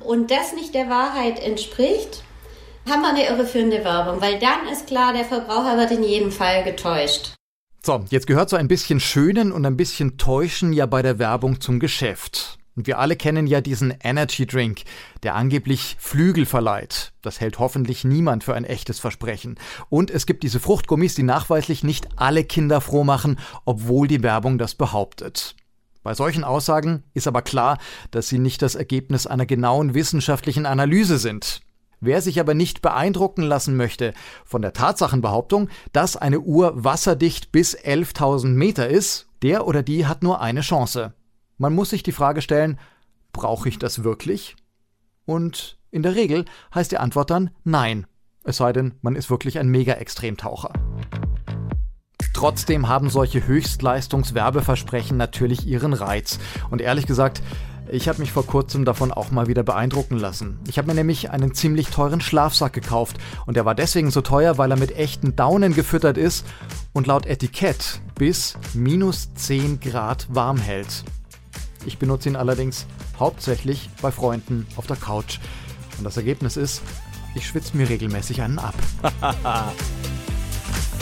und 0.00 0.32
das 0.32 0.54
nicht 0.54 0.74
der 0.74 0.90
Wahrheit 0.90 1.38
entspricht, 1.38 2.24
haben 2.90 3.02
wir 3.02 3.10
eine 3.10 3.28
irreführende 3.28 3.84
Werbung, 3.84 4.20
weil 4.20 4.40
dann 4.40 4.66
ist 4.72 4.88
klar, 4.88 5.12
der 5.12 5.24
Verbraucher 5.24 5.78
wird 5.78 5.92
in 5.92 6.02
jedem 6.02 6.32
Fall 6.32 6.64
getäuscht. 6.64 7.36
So, 7.80 8.04
jetzt 8.10 8.26
gehört 8.26 8.50
so 8.50 8.56
ein 8.56 8.66
bisschen 8.66 8.98
Schönen 8.98 9.52
und 9.52 9.64
ein 9.64 9.76
bisschen 9.76 10.18
Täuschen 10.18 10.72
ja 10.72 10.86
bei 10.86 11.00
der 11.00 11.20
Werbung 11.20 11.60
zum 11.60 11.78
Geschäft. 11.78 12.58
Und 12.76 12.86
wir 12.88 12.98
alle 12.98 13.16
kennen 13.16 13.46
ja 13.46 13.60
diesen 13.60 13.94
Energy 14.02 14.46
Drink, 14.46 14.82
der 15.22 15.36
angeblich 15.36 15.96
Flügel 16.00 16.44
verleiht. 16.44 17.12
Das 17.22 17.40
hält 17.40 17.58
hoffentlich 17.58 18.04
niemand 18.04 18.42
für 18.42 18.54
ein 18.54 18.64
echtes 18.64 18.98
Versprechen. 18.98 19.56
Und 19.90 20.10
es 20.10 20.26
gibt 20.26 20.42
diese 20.42 20.58
Fruchtgummis, 20.58 21.14
die 21.14 21.22
nachweislich 21.22 21.84
nicht 21.84 22.08
alle 22.16 22.42
Kinder 22.42 22.80
froh 22.80 23.04
machen, 23.04 23.38
obwohl 23.64 24.08
die 24.08 24.22
Werbung 24.22 24.58
das 24.58 24.74
behauptet. 24.74 25.54
Bei 26.02 26.14
solchen 26.14 26.44
Aussagen 26.44 27.04
ist 27.14 27.26
aber 27.26 27.42
klar, 27.42 27.78
dass 28.10 28.28
sie 28.28 28.38
nicht 28.38 28.60
das 28.60 28.74
Ergebnis 28.74 29.26
einer 29.26 29.46
genauen 29.46 29.94
wissenschaftlichen 29.94 30.66
Analyse 30.66 31.18
sind. 31.18 31.62
Wer 32.00 32.20
sich 32.20 32.38
aber 32.40 32.52
nicht 32.52 32.82
beeindrucken 32.82 33.42
lassen 33.42 33.76
möchte 33.76 34.12
von 34.44 34.60
der 34.60 34.74
Tatsachenbehauptung, 34.74 35.70
dass 35.92 36.18
eine 36.18 36.40
Uhr 36.40 36.84
wasserdicht 36.84 37.52
bis 37.52 37.74
11.000 37.74 38.48
Meter 38.48 38.88
ist, 38.88 39.28
der 39.40 39.66
oder 39.66 39.82
die 39.82 40.04
hat 40.04 40.22
nur 40.22 40.42
eine 40.42 40.60
Chance. 40.60 41.14
Man 41.56 41.72
muss 41.74 41.90
sich 41.90 42.02
die 42.02 42.12
Frage 42.12 42.42
stellen, 42.42 42.78
brauche 43.32 43.68
ich 43.68 43.78
das 43.78 44.02
wirklich? 44.02 44.56
Und 45.24 45.78
in 45.90 46.02
der 46.02 46.16
Regel 46.16 46.44
heißt 46.74 46.90
die 46.90 46.98
Antwort 46.98 47.30
dann 47.30 47.50
nein, 47.62 48.06
es 48.42 48.56
sei 48.56 48.72
denn, 48.72 48.94
man 49.02 49.14
ist 49.14 49.30
wirklich 49.30 49.58
ein 49.58 49.68
Mega-Extremtaucher. 49.68 50.72
Trotzdem 52.34 52.88
haben 52.88 53.08
solche 53.08 53.46
Höchstleistungswerbeversprechen 53.46 55.16
natürlich 55.16 55.66
ihren 55.66 55.92
Reiz. 55.92 56.40
Und 56.70 56.80
ehrlich 56.80 57.06
gesagt, 57.06 57.40
ich 57.88 58.08
habe 58.08 58.18
mich 58.18 58.32
vor 58.32 58.46
kurzem 58.46 58.84
davon 58.84 59.12
auch 59.12 59.30
mal 59.30 59.46
wieder 59.46 59.62
beeindrucken 59.62 60.18
lassen. 60.18 60.58
Ich 60.66 60.78
habe 60.78 60.88
mir 60.88 60.94
nämlich 60.94 61.30
einen 61.30 61.54
ziemlich 61.54 61.88
teuren 61.90 62.20
Schlafsack 62.20 62.72
gekauft 62.72 63.18
und 63.46 63.56
der 63.56 63.64
war 63.64 63.76
deswegen 63.76 64.10
so 64.10 64.22
teuer, 64.22 64.58
weil 64.58 64.72
er 64.72 64.78
mit 64.78 64.96
echten 64.96 65.36
Daunen 65.36 65.74
gefüttert 65.74 66.18
ist 66.18 66.44
und 66.92 67.06
laut 67.06 67.26
Etikett 67.26 68.00
bis 68.16 68.56
minus 68.74 69.32
10 69.34 69.78
Grad 69.78 70.26
warm 70.34 70.56
hält. 70.56 71.04
Ich 71.86 71.98
benutze 71.98 72.28
ihn 72.28 72.36
allerdings 72.36 72.86
hauptsächlich 73.18 73.90
bei 74.00 74.10
Freunden 74.10 74.66
auf 74.76 74.86
der 74.86 74.96
Couch. 74.96 75.38
Und 75.98 76.04
das 76.04 76.16
Ergebnis 76.16 76.56
ist, 76.56 76.82
ich 77.34 77.46
schwitze 77.46 77.76
mir 77.76 77.88
regelmäßig 77.88 78.42
einen 78.42 78.58
ab. 78.58 78.74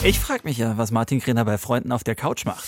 ich 0.02 0.18
frage 0.18 0.42
mich 0.44 0.58
ja, 0.58 0.76
was 0.78 0.90
Martin 0.90 1.20
Krenner 1.20 1.44
bei 1.44 1.58
Freunden 1.58 1.92
auf 1.92 2.04
der 2.04 2.14
Couch 2.14 2.44
macht. 2.44 2.64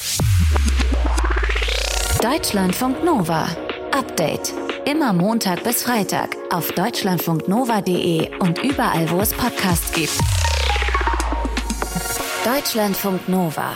Deutschlandfunk 2.22 3.04
Nova. 3.04 3.46
Update. 3.92 4.52
Immer 4.86 5.12
Montag 5.12 5.64
bis 5.64 5.82
Freitag 5.82 6.36
auf 6.50 6.70
deutschlandfunknova.de 6.72 8.38
und 8.38 8.62
überall, 8.62 9.10
wo 9.10 9.20
es 9.20 9.32
Podcasts 9.32 9.92
gibt. 9.92 10.18
Deutschlandfunk 12.44 13.28
Nova. 13.28 13.72